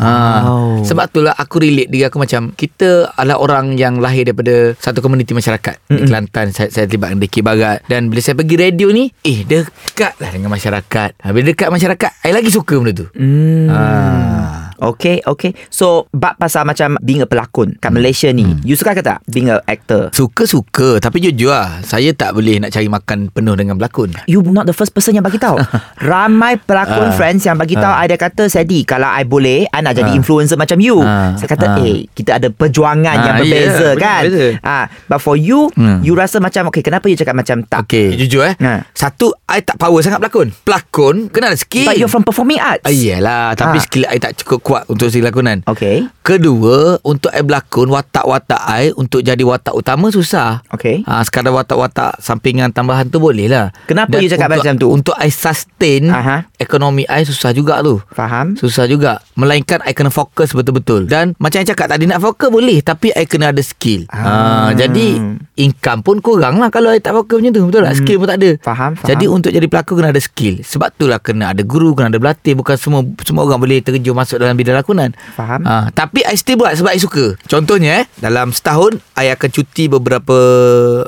Ha, 0.00 0.12
Wow. 0.40 0.80
sebab 0.80 1.04
itulah 1.06 1.34
aku 1.34 1.60
relate 1.60 1.86
diri 1.86 2.02
aku 2.02 2.16
macam 2.16 2.50
kita 2.50 3.12
adalah 3.12 3.36
orang 3.36 3.76
yang 3.76 4.00
lahir 4.00 4.24
daripada 4.24 4.72
satu 4.74 4.98
komuniti 4.98 5.30
masyarakat 5.30 5.76
di 5.78 5.92
Mm-mm. 5.92 6.08
Kelantan 6.08 6.46
saya, 6.50 6.72
saya 6.72 6.84
terlibat 6.84 7.12
dengan 7.12 7.22
Deki 7.22 7.40
Barat 7.40 7.78
dan 7.84 8.08
bila 8.08 8.18
saya 8.18 8.32
pergi 8.32 8.56
radio 8.56 8.88
ni 8.88 9.12
eh 9.20 9.44
dekat 9.44 10.16
lah 10.16 10.30
dengan 10.30 10.48
masyarakat 10.48 11.10
ha, 11.14 11.26
bila 11.30 11.44
dekat 11.46 11.68
masyarakat 11.68 12.10
saya 12.16 12.32
lagi 12.32 12.48
suka 12.48 12.74
benda 12.74 12.92
tu 12.94 13.06
Hmm. 13.12 13.68
Ah. 13.68 14.69
Okay, 14.82 15.20
okay. 15.22 15.52
So, 15.68 15.86
bab 16.10 16.36
pasal 16.36 16.64
macam 16.64 16.96
being 17.00 17.20
a 17.20 17.26
pelakon 17.26 17.76
kat 17.76 17.90
Malaysia 17.90 18.28
ni, 18.28 18.42
Hmm. 18.42 18.58
you 18.62 18.72
suka 18.72 18.92
ke 18.92 19.00
tak 19.00 19.20
being 19.26 19.46
a 19.46 19.60
actor? 19.62 20.08
Suka-suka 20.10 20.96
Tapi 20.98 21.20
jujur 21.20 21.50
lah 21.50 21.82
Saya 21.82 22.10
tak 22.10 22.32
boleh 22.32 22.56
nak 22.56 22.70
cari 22.70 22.86
makan 22.86 23.28
penuh 23.28 23.52
dengan 23.52 23.74
pelakon 23.74 24.16
You 24.24 24.40
not 24.42 24.64
the 24.64 24.72
first 24.72 24.90
person 24.90 25.12
yang 25.12 25.22
bagi 25.22 25.36
tahu. 25.36 25.60
Ramai 26.02 26.56
pelakon 26.56 26.88
Ah. 27.06 27.12
friends 27.12 27.42
yang 27.42 27.54
bagi 27.54 27.74
tahu 27.74 27.90
Ah. 27.90 28.00
I 28.00 28.10
kata 28.10 28.46
Sadi 28.46 28.82
kalau 28.82 29.06
I 29.06 29.22
boleh 29.22 29.64
I 29.66 29.80
nak 29.80 29.94
jadi 29.94 30.08
Ah. 30.08 30.16
influencer 30.16 30.56
macam 30.56 30.78
you. 30.78 30.98
Ah. 30.98 31.36
Saya 31.36 31.48
kata 31.48 31.66
Ah. 31.70 31.82
eh 31.82 32.08
kita 32.10 32.36
ada 32.36 32.48
perjuangan 32.48 33.04
Ah, 33.12 33.22
yang 33.22 33.36
ya, 33.36 33.40
berbeza 33.40 33.68
betul, 33.86 33.92
kan. 33.98 34.22
berbeza. 34.24 34.46
Ah 34.62 34.84
but 35.06 35.18
for 35.18 35.34
you 35.34 35.68
Hmm. 35.72 36.00
you 36.00 36.12
rasa 36.12 36.38
macam 36.38 36.68
okay 36.68 36.80
kenapa 36.80 37.06
you 37.06 37.14
cakap 37.14 37.34
macam 37.34 37.62
tak? 37.62 37.84
Okay 37.84 38.16
Jujur 38.16 38.44
eh 38.44 38.54
Ha. 38.56 38.88
Satu 38.92 39.30
I 39.46 39.60
tak 39.60 39.76
power 39.76 40.00
sangat 40.00 40.18
pelakon 40.18 40.52
Pelakon 40.60 41.28
Kena 41.28 41.50
ada 41.50 41.58
skill 41.58 41.84
But 41.84 41.96
you're 41.96 42.08
from 42.08 42.22
performing 42.22 42.56
arts. 42.56 42.82
Ah, 42.82 42.90
Iyalah 42.90 43.52
Tapi 43.52 43.76
Ah. 43.76 43.82
skill 43.82 44.04
I 44.06 44.16
tak 44.16 44.36
cukup 44.36 44.60
kuat 44.70 44.86
Untuk 44.86 45.10
segi 45.10 45.18
lakonan 45.18 45.66
Okay. 45.66 46.06
Kedua 46.22 47.02
Untuk 47.02 47.34
I 47.34 47.42
berlakon 47.42 47.90
Watak-watak 47.90 48.62
I 48.62 48.94
Untuk 48.94 49.20
jadi 49.20 49.42
watak 49.42 49.74
utama 49.74 50.08
Susah 50.08 50.62
Okay. 50.70 51.02
Ha, 51.02 51.26
sekadar 51.26 51.50
watak-watak 51.50 52.22
sampingan 52.22 52.70
tambahan 52.70 53.10
tu 53.10 53.18
boleh 53.18 53.50
lah. 53.50 53.74
Kenapa 53.84 54.16
you 54.16 54.30
cakap 54.30 54.46
untuk, 54.46 54.56
macam 54.56 54.74
tu? 54.76 54.86
Untuk 54.88 55.14
I 55.18 55.28
sustain 55.28 56.06
Aha. 56.06 56.46
ekonomi 56.56 57.02
I 57.04 57.26
susah 57.26 57.50
juga 57.50 57.82
tu. 57.82 57.98
Faham? 58.08 58.54
Susah 58.54 58.86
juga 58.86 59.18
Melainkan 59.34 59.82
I 59.82 59.90
kena 59.90 60.08
fokus 60.08 60.54
betul-betul 60.54 61.10
Dan 61.10 61.34
macam 61.36 61.58
yang 61.58 61.68
cakap 61.68 61.90
tadi 61.90 62.06
Nak 62.06 62.22
fokus 62.22 62.48
boleh 62.48 62.78
Tapi 62.80 63.10
I 63.10 63.26
kena 63.26 63.50
ada 63.50 63.60
skill 63.60 64.06
Ah. 64.08 64.70
ha, 64.70 64.72
Jadi 64.72 65.18
Income 65.60 66.00
pun 66.00 66.16
kurang 66.18 66.56
lah 66.56 66.68
Kalau 66.68 66.88
I 66.88 66.98
tak 66.98 67.12
fokus 67.12 67.36
macam 67.36 67.52
tu 67.52 67.62
Betul 67.66 67.82
tak? 67.82 67.94
Skill 67.94 68.16
pun 68.16 68.26
tak 68.26 68.38
ada 68.38 68.50
Faham, 68.58 68.92
faham. 68.94 69.06
Jadi 69.06 69.24
untuk 69.26 69.50
jadi 69.50 69.66
pelakon 69.66 69.94
Kena 69.94 70.08
ada 70.08 70.18
skill 70.18 70.54
Sebab 70.60 70.88
tu 70.92 71.04
lah 71.04 71.18
Kena 71.18 71.52
ada 71.52 71.60
guru 71.60 71.92
Kena 71.92 72.08
ada 72.08 72.16
berlatih 72.16 72.54
Bukan 72.54 72.74
semua 72.74 73.00
Semua 73.20 73.44
orang 73.44 73.60
boleh 73.60 73.78
terjun 73.78 74.12
Masuk 74.12 74.36
dalam 74.36 74.54
bidang 74.54 74.74
lakonan 74.74 75.12
Faham. 75.30 75.60
ha, 75.62 75.88
Tapi 75.90 76.22
I 76.22 76.34
still 76.34 76.56
buat 76.56 76.72
Sebab 76.72 76.90
I 76.90 76.98
suka 76.98 77.36
Contohnya 77.42 78.00
eh 78.00 78.04
Dalam 78.16 78.50
setahun 78.50 78.96
I 79.14 79.28
akan 79.30 79.48
cuti 79.50 79.86
beberapa 79.86 80.36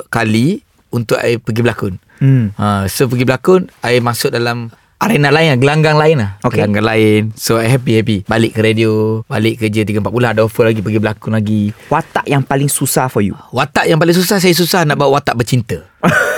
Kali 0.07 0.61
Untuk 0.89 1.17
I 1.17 1.37
pergi 1.37 1.61
berlakon 1.61 1.95
Hmm. 2.19 2.55
Ha, 2.55 2.87
so 2.87 3.11
pergi 3.11 3.27
berlakon 3.27 3.67
I 3.83 3.99
masuk 3.99 4.31
dalam 4.31 4.71
Arena 5.03 5.35
lain 5.35 5.51
lah 5.51 5.59
Gelanggang 5.59 5.97
lain 5.99 6.17
lah. 6.23 6.31
Okay. 6.47 6.63
Gelanggang 6.63 6.87
lain. 6.87 7.21
So 7.35 7.59
I 7.59 7.67
happy-happy 7.67 8.31
Balik 8.31 8.55
ke 8.55 8.61
radio 8.63 9.23
Balik 9.27 9.59
kerja 9.59 9.83
3-4 9.83 10.07
bulan 10.07 10.29
Ada 10.39 10.47
offer 10.47 10.71
lagi 10.71 10.79
Pergi 10.79 10.99
berlakon 11.03 11.35
lagi. 11.35 11.75
Watak 11.91 12.31
yang 12.31 12.47
paling 12.47 12.71
susah 12.71 13.11
for 13.11 13.21
you. 13.21 13.35
Watak 13.51 13.91
yang 13.91 13.99
paling 13.99 14.15
susah 14.15 14.39
Saya 14.39 14.55
susah 14.55 14.87
nak 14.87 14.97
bawa 14.97 15.19
watak 15.19 15.35
bercinta 15.35 15.83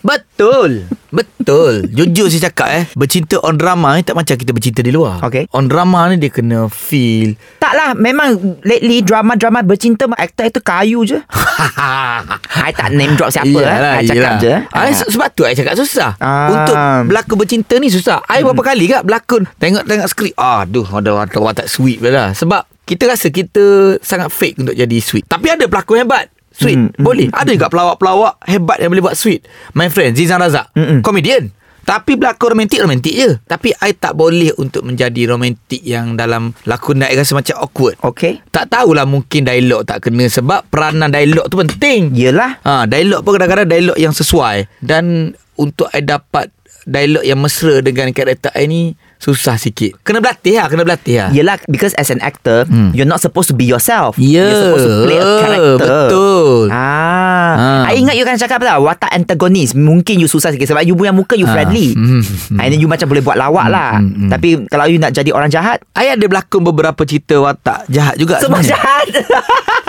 Betul 0.00 0.88
Betul 1.10 1.90
Jujur 1.90 2.30
saya 2.30 2.48
cakap 2.48 2.68
eh 2.70 2.84
Bercinta 2.94 3.36
on 3.42 3.58
drama 3.58 3.98
ni 3.98 4.06
Tak 4.06 4.14
macam 4.14 4.34
kita 4.34 4.54
bercinta 4.54 4.80
di 4.80 4.88
luar 4.88 5.20
Okay. 5.20 5.44
On 5.52 5.66
drama 5.66 6.08
ni 6.08 6.16
dia 6.16 6.30
kena 6.30 6.70
feel 6.70 7.34
Taklah 7.60 7.92
memang 7.92 8.34
lately 8.62 9.04
drama-drama 9.04 9.60
bercinta 9.60 10.08
aktor 10.10 10.48
itu 10.48 10.60
kayu 10.60 11.06
je. 11.06 11.22
I 12.66 12.72
tak 12.72 12.90
name 12.90 13.14
drop 13.14 13.30
siapa 13.30 13.46
eh. 13.46 14.00
I 14.00 14.04
cakap 14.04 14.32
je. 14.38 14.54
Ah, 14.68 14.90
se- 14.90 15.06
sebab 15.06 15.28
tu 15.30 15.44
I 15.44 15.54
cakap 15.54 15.76
susah. 15.76 16.18
Ah. 16.18 16.50
Untuk 16.50 16.76
berlakon 17.06 17.36
bercinta 17.36 17.74
ni 17.78 17.86
susah. 17.86 18.24
I 18.26 18.42
berapa 18.42 18.58
kali 18.64 18.90
kak 18.90 19.06
berlakon 19.06 19.46
tengok-tengok 19.56 20.08
skrip. 20.08 20.34
Aduh, 20.34 20.88
ada 20.88 21.14
watak-watak 21.14 21.70
sweet 21.70 22.02
lah. 22.02 22.34
Sebab 22.34 22.66
kita 22.82 23.06
rasa 23.06 23.30
kita 23.30 23.96
sangat 24.00 24.34
fake 24.34 24.58
untuk 24.58 24.74
jadi 24.74 24.98
sweet. 24.98 25.30
Tapi 25.30 25.46
ada 25.46 25.70
pelakon 25.70 26.02
hebat. 26.02 26.26
Sweet 26.60 26.76
hmm, 26.76 27.00
Boleh. 27.00 27.32
Ada 27.32 27.56
juga 27.56 27.72
pelawak-pelawak 27.72 28.44
Hebat 28.44 28.76
yang 28.84 28.92
boleh 28.92 29.04
buat 29.08 29.16
sweet. 29.16 29.48
My 29.72 29.88
friend 29.88 30.12
Zizan 30.12 30.44
Razak 30.44 30.68
Hmm, 30.76 30.86
hmm. 30.86 31.00
Komedian 31.00 31.56
tapi 31.80 32.14
berlakon 32.14 32.54
romantik 32.54 32.78
Romantik 32.78 33.14
je. 33.16 33.40
Tapi 33.50 33.74
I 33.82 33.96
tak 33.96 34.14
boleh 34.14 34.54
Untuk 34.62 34.86
menjadi 34.86 35.26
romantik 35.26 35.82
Yang 35.82 36.22
dalam 36.22 36.54
Lakonan 36.68 37.10
I 37.10 37.18
rasa 37.18 37.34
macam 37.34 37.56
awkward. 37.58 37.98
Okay. 38.04 38.38
Tak 38.52 38.70
tahulah 38.70 39.08
mungkin 39.08 39.42
dialog 39.42 39.82
tak 39.82 40.06
kena 40.06 40.30
Sebab 40.30 40.70
peranan 40.70 41.10
dialog 41.10 41.50
tu 41.50 41.58
penting. 41.58 42.14
Yelah. 42.14 42.62
Ha, 42.62 42.86
dialog 42.86 43.26
pun 43.26 43.34
kadang-kadang 43.34 43.66
dialog 43.66 43.98
yang 43.98 44.14
sesuai. 44.14 44.70
Dan 44.78 45.34
untuk 45.58 45.90
I 45.90 46.04
dapat 46.04 46.52
dialog 46.86 47.24
yang 47.26 47.40
mesra 47.42 47.82
dengan 47.82 48.12
karakter 48.14 48.54
I 48.54 48.64
ni 48.70 48.82
susah 49.20 49.54
sikit. 49.54 50.00
Kena 50.00 50.18
berlatih 50.18 50.56
lah, 50.56 50.66
kena 50.66 50.82
berlatih 50.82 51.14
lah. 51.18 51.28
Yelah 51.30 51.60
because 51.66 51.92
as 51.94 52.08
an 52.08 52.18
actor 52.18 52.64
Hmm. 52.64 52.90
You're 52.90 53.04
not 53.04 53.18
supposed 53.18 53.46
to 53.46 53.54
be 53.54 53.64
yourself 53.64 54.16
Ya, 54.16 54.40
You're 54.40 54.62
supposed 54.64 54.86
to 54.86 54.94
play 55.02 55.16
a 55.16 55.26
character 55.38 55.76
betul. 55.78 56.66
Ah, 56.70 57.52
Ah. 57.82 57.82
I 57.84 57.96
ingat 57.96 58.14
you 58.14 58.22
kan 58.22 58.34
cakap 58.34 58.60
lah 58.60 58.78
Watak 58.78 59.10
antagonis 59.10 59.72
Mungkin 59.72 60.16
you 60.16 60.26
susah 60.26 60.50
sikit 60.50 60.66
Sebab 60.66 60.82
you 60.82 60.94
punya 60.94 61.10
muka 61.10 61.34
you 61.34 61.44
Ah. 61.44 61.52
friendly 61.52 61.92
Hmm, 61.92 62.22
hmm. 62.22 62.56
And 62.56 62.68
then 62.68 62.78
you 62.78 62.86
macam 62.86 63.06
boleh 63.06 63.20
buat 63.20 63.34
lawak 63.34 63.66
lah 63.66 63.98
hmm, 63.98 64.10
hmm. 64.16 64.30
Tapi 64.30 64.48
kalau 64.66 64.86
you 64.86 64.96
nak 64.96 65.10
jadi 65.10 65.30
orang 65.30 65.48
jahat 65.48 65.82
I 65.92 66.08
ada 66.08 66.22
berlakon 66.22 66.62
beberapa 66.62 67.02
cerita 67.02 67.36
watak 67.38 67.84
jahat 67.86 68.14
juga 68.14 68.38
Semua 68.38 68.62
sebenarnya. 68.62 68.72
jahat 68.72 69.06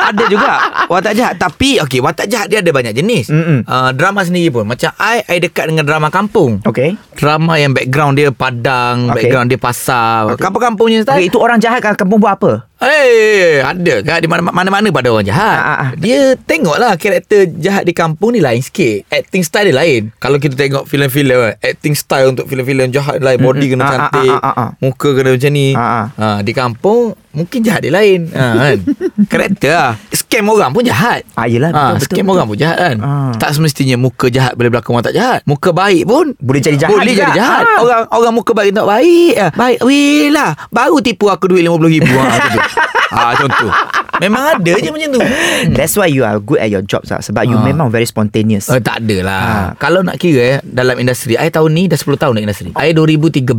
ada 0.01 0.23
juga 0.25 0.51
watak 0.87 1.13
jahat 1.13 1.35
tapi 1.37 1.77
okey 1.79 2.01
watak 2.01 2.25
jahat 2.25 2.49
dia 2.49 2.59
ada 2.59 2.67
banyak 2.69 2.91
jenis. 2.91 3.29
Mm-mm. 3.29 3.63
Uh, 3.63 3.93
drama 3.93 4.21
sendiri 4.21 4.49
pun 4.51 4.65
macam 4.65 4.89
I 4.97 5.21
I 5.23 5.37
dekat 5.37 5.69
dengan 5.69 5.85
drama 5.85 6.09
kampung. 6.09 6.59
Okay 6.63 6.97
Drama 7.13 7.55
yang 7.55 7.71
background 7.71 8.17
dia 8.17 8.33
padang, 8.33 9.07
Okey. 9.07 9.20
Background 9.21 9.47
dia 9.53 9.59
pasar. 9.61 10.33
Okey. 10.33 10.41
Kampung-kampung 10.41 10.85
punya 10.89 11.05
style. 11.05 11.21
Okay, 11.21 11.29
itu 11.29 11.37
orang 11.37 11.57
jahat 11.61 11.79
kampung 11.93 12.17
buat 12.17 12.35
apa? 12.41 12.70
Eh, 12.81 13.61
ada 13.61 14.01
kan 14.01 14.17
di 14.17 14.25
mana 14.25 14.41
mana-mana 14.43 14.89
pada 14.89 15.13
orang 15.13 15.21
jahat. 15.21 15.53
Ah, 15.55 15.61
ah, 15.63 15.77
ah. 15.79 15.89
Dia 15.93 16.33
tengoklah 16.35 16.97
karakter 16.97 17.45
jahat 17.53 17.85
di 17.85 17.93
kampung 17.93 18.33
ni 18.33 18.41
lain 18.41 18.57
sikit. 18.57 19.05
Acting 19.07 19.45
style 19.45 19.69
dia 19.69 19.77
lain. 19.77 20.01
Kalau 20.17 20.41
kita 20.41 20.57
tengok 20.57 20.89
filem-filem 20.89 21.53
acting 21.55 21.93
style 21.93 22.33
untuk 22.33 22.49
filem-filem 22.49 22.89
jahat 22.89 23.21
lain, 23.21 23.37
body 23.37 23.65
kena 23.69 23.81
Ah, 23.81 23.85
ah, 23.85 23.93
cantik, 23.93 24.31
ah, 24.31 24.41
ah, 24.41 24.53
ah. 24.57 24.69
muka 24.79 25.09
kena 25.13 25.29
macam 25.29 25.51
ni. 25.51 25.67
Ah, 25.71 25.85
ah. 25.85 26.05
Ha, 26.11 26.37
di 26.41 26.51
kampung 26.51 27.13
mungkin 27.31 27.61
jahat 27.61 27.85
dia 27.85 27.93
lain. 27.93 28.33
Ha, 28.33 28.45
kan. 28.51 28.77
karakter 29.31 29.71
lah. 29.71 29.93
Scam 30.09 30.49
orang 30.49 30.73
pun 30.73 30.81
jahat. 30.81 31.21
Ah, 31.37 31.45
yelah, 31.45 31.69
Ha, 31.69 31.77
betul, 31.77 31.93
betul, 31.93 32.05
scam 32.07 32.17
betul. 32.19 32.33
orang 32.33 32.47
pun 32.49 32.57
jahat 32.57 32.77
kan. 32.81 32.95
Ah. 32.97 33.31
Tak 33.37 33.49
semestinya 33.53 33.95
muka 33.95 34.25
jahat 34.27 34.57
boleh 34.57 34.73
berlakon 34.73 34.97
orang 34.97 35.05
tak 35.05 35.15
jahat. 35.15 35.39
Muka 35.45 35.69
baik 35.69 36.03
pun 36.03 36.33
Boleh 36.41 36.57
jadi 36.59 36.81
jahat 36.81 36.97
Boleh 36.97 37.13
juga. 37.13 37.29
jadi 37.29 37.33
jahat. 37.37 37.63
Ah. 37.63 37.77
Orang 37.77 38.01
orang 38.09 38.33
muka 38.33 38.51
baik 38.51 38.73
tak 38.73 38.89
baik. 38.89 39.33
Baik. 39.53 39.77
Weh 39.85 40.33
lah. 40.33 40.57
Baru 40.73 40.97
tipu 40.97 41.29
aku 41.29 41.45
duit 41.45 41.61
RM50,000. 41.61 42.09
Ha. 42.09 42.25
ah, 43.09 43.33
Contoh 43.35 43.71
Memang 44.17 44.53
ada 44.53 44.73
je 44.75 44.87
macam 44.87 45.09
tu 45.11 45.21
That's 45.71 45.97
why 45.97 46.05
you 46.05 46.21
are 46.21 46.37
good 46.37 46.57
at 46.57 46.69
your 46.69 46.81
job 46.81 47.01
sah. 47.03 47.17
Sebab 47.19 47.41
you 47.43 47.57
Ah. 47.57 47.63
memang 47.63 47.89
very 47.89 48.05
spontaneous 48.05 48.69
Oh, 48.69 48.77
tak 48.77 49.01
adalah. 49.01 49.73
Ha. 49.73 49.81
Kalau 49.81 50.01
nak 50.01 50.15
kira 50.15 50.41
eh, 50.41 50.59
dalam 50.61 50.93
industri, 50.95 51.33
I 51.33 51.49
tahun 51.49 51.73
ni 51.73 51.83
dah 51.85 51.97
10 51.97 52.15
tahun 52.15 52.31
dalam 52.35 52.45
industri. 52.45 52.69
I 52.71 52.93
2013, 52.93 53.49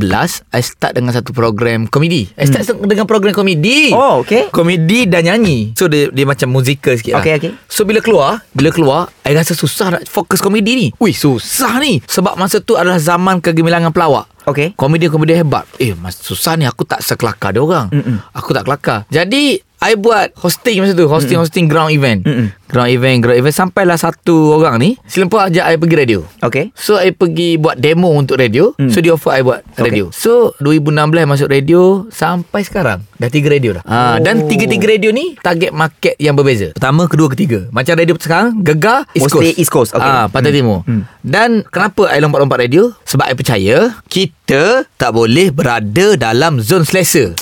I 0.48 0.60
start 0.60 0.94
dengan 0.94 1.10
satu 1.10 1.30
program 1.30 1.84
komedi. 1.84 2.30
I 2.32 2.46
start 2.46 2.78
dengan 2.78 3.04
program 3.04 3.34
komedi. 3.34 3.90
Hmm. 3.90 3.98
Oh, 3.98 4.14
okay. 4.22 4.48
Komedi 4.48 5.04
dan 5.04 5.26
nyanyi. 5.26 5.74
So 5.74 5.86
dia, 5.86 6.08
dia 6.08 6.22
macam 6.22 6.48
musical 6.48 6.94
sikit 6.94 7.18
Okay, 7.18 7.34
lah. 7.34 7.40
okay. 7.42 7.52
So 7.66 7.82
bila 7.82 7.98
keluar, 7.98 8.46
bila 8.50 8.70
keluar, 8.70 9.00
I 9.22 9.34
rasa 9.34 9.52
susah 9.52 9.90
nak 9.90 10.06
fokus 10.06 10.38
komedi 10.38 10.72
ni. 10.72 10.86
Wih, 10.96 11.12
susah 11.12 11.76
ni. 11.76 11.98
Sebab 12.00 12.34
masa 12.34 12.58
tu 12.58 12.74
adalah 12.74 12.96
zaman 12.96 13.38
kegemilangan 13.38 13.90
pelawak. 13.90 14.30
Okay 14.42 14.74
Komedi-komedi 14.74 15.38
hebat. 15.38 15.66
Eh 15.78 15.94
mas, 15.94 16.18
susah 16.18 16.58
ni 16.58 16.66
Aku 16.66 16.82
tak 16.82 17.02
sekelakar 17.04 17.54
dia 17.54 17.62
orang. 17.62 17.86
Mm-mm. 17.90 18.18
Aku 18.34 18.50
tak 18.50 18.66
kelakar. 18.66 19.06
Jadi 19.08 19.62
I 19.82 19.94
buat 19.94 20.30
hosting 20.36 20.78
masa 20.78 20.94
tu 20.94 21.04
Hosting-hosting 21.04 21.66
ground 21.66 21.90
event 21.90 22.22
Mm-mm. 22.22 22.54
Ground 22.64 22.88
event 22.88 23.18
Ground 23.18 23.36
event 23.36 23.50
Sampailah 23.52 23.98
satu 23.98 24.54
orang 24.54 24.78
ni 24.78 24.90
Selempah 25.02 25.50
ajak 25.50 25.64
I 25.64 25.74
pergi 25.74 25.96
radio 25.98 26.20
Okay 26.38 26.70
So 26.72 26.94
I 26.94 27.10
pergi 27.10 27.58
buat 27.58 27.76
demo 27.76 28.08
untuk 28.10 28.38
radio 28.38 28.70
Hmm. 28.72 28.88
So 28.88 28.98
dia 28.98 29.10
offer 29.10 29.32
I 29.32 29.42
buat 29.42 29.66
Okay. 29.68 29.82
radio 29.84 30.08
So 30.08 30.54
2016 30.58 30.94
masuk 31.26 31.48
radio 31.48 32.06
Sampai 32.08 32.62
sekarang 32.62 33.02
Dah 33.12 33.26
tiga 33.26 33.50
radio 33.50 33.76
dah 33.76 33.84
ha, 33.84 33.98
Dan 34.16 34.34
Oh. 34.38 34.48
tiga-tiga 34.48 34.86
radio 34.88 35.10
ni 35.10 35.34
Target 35.36 35.70
market 35.70 36.14
yang 36.16 36.32
berbeza 36.32 36.70
Pertama, 36.70 37.04
kedua, 37.04 37.26
ketiga 37.28 37.66
Macam 37.68 37.92
radio 37.92 38.14
sekarang 38.14 38.62
Gegar 38.62 39.04
East 39.12 39.26
Mostly 39.26 39.50
Coast 39.50 39.58
East 39.58 39.72
Coast, 39.72 39.90
okay. 39.92 40.06
Ah, 40.06 40.26
Pantai 40.26 40.50
Hmm. 40.50 40.56
Timur 40.56 40.78
Hmm. 40.84 41.02
Dan 41.20 41.66
kenapa 41.66 42.06
I 42.06 42.18
lompat-lompat 42.18 42.58
radio 42.60 42.94
Sebab 43.02 43.26
I 43.26 43.34
percaya 43.34 43.76
Kita 44.04 44.62
tak 44.92 45.10
boleh 45.10 45.50
berada 45.50 46.14
dalam 46.14 46.58
zon 46.58 46.82
selesa 46.82 47.34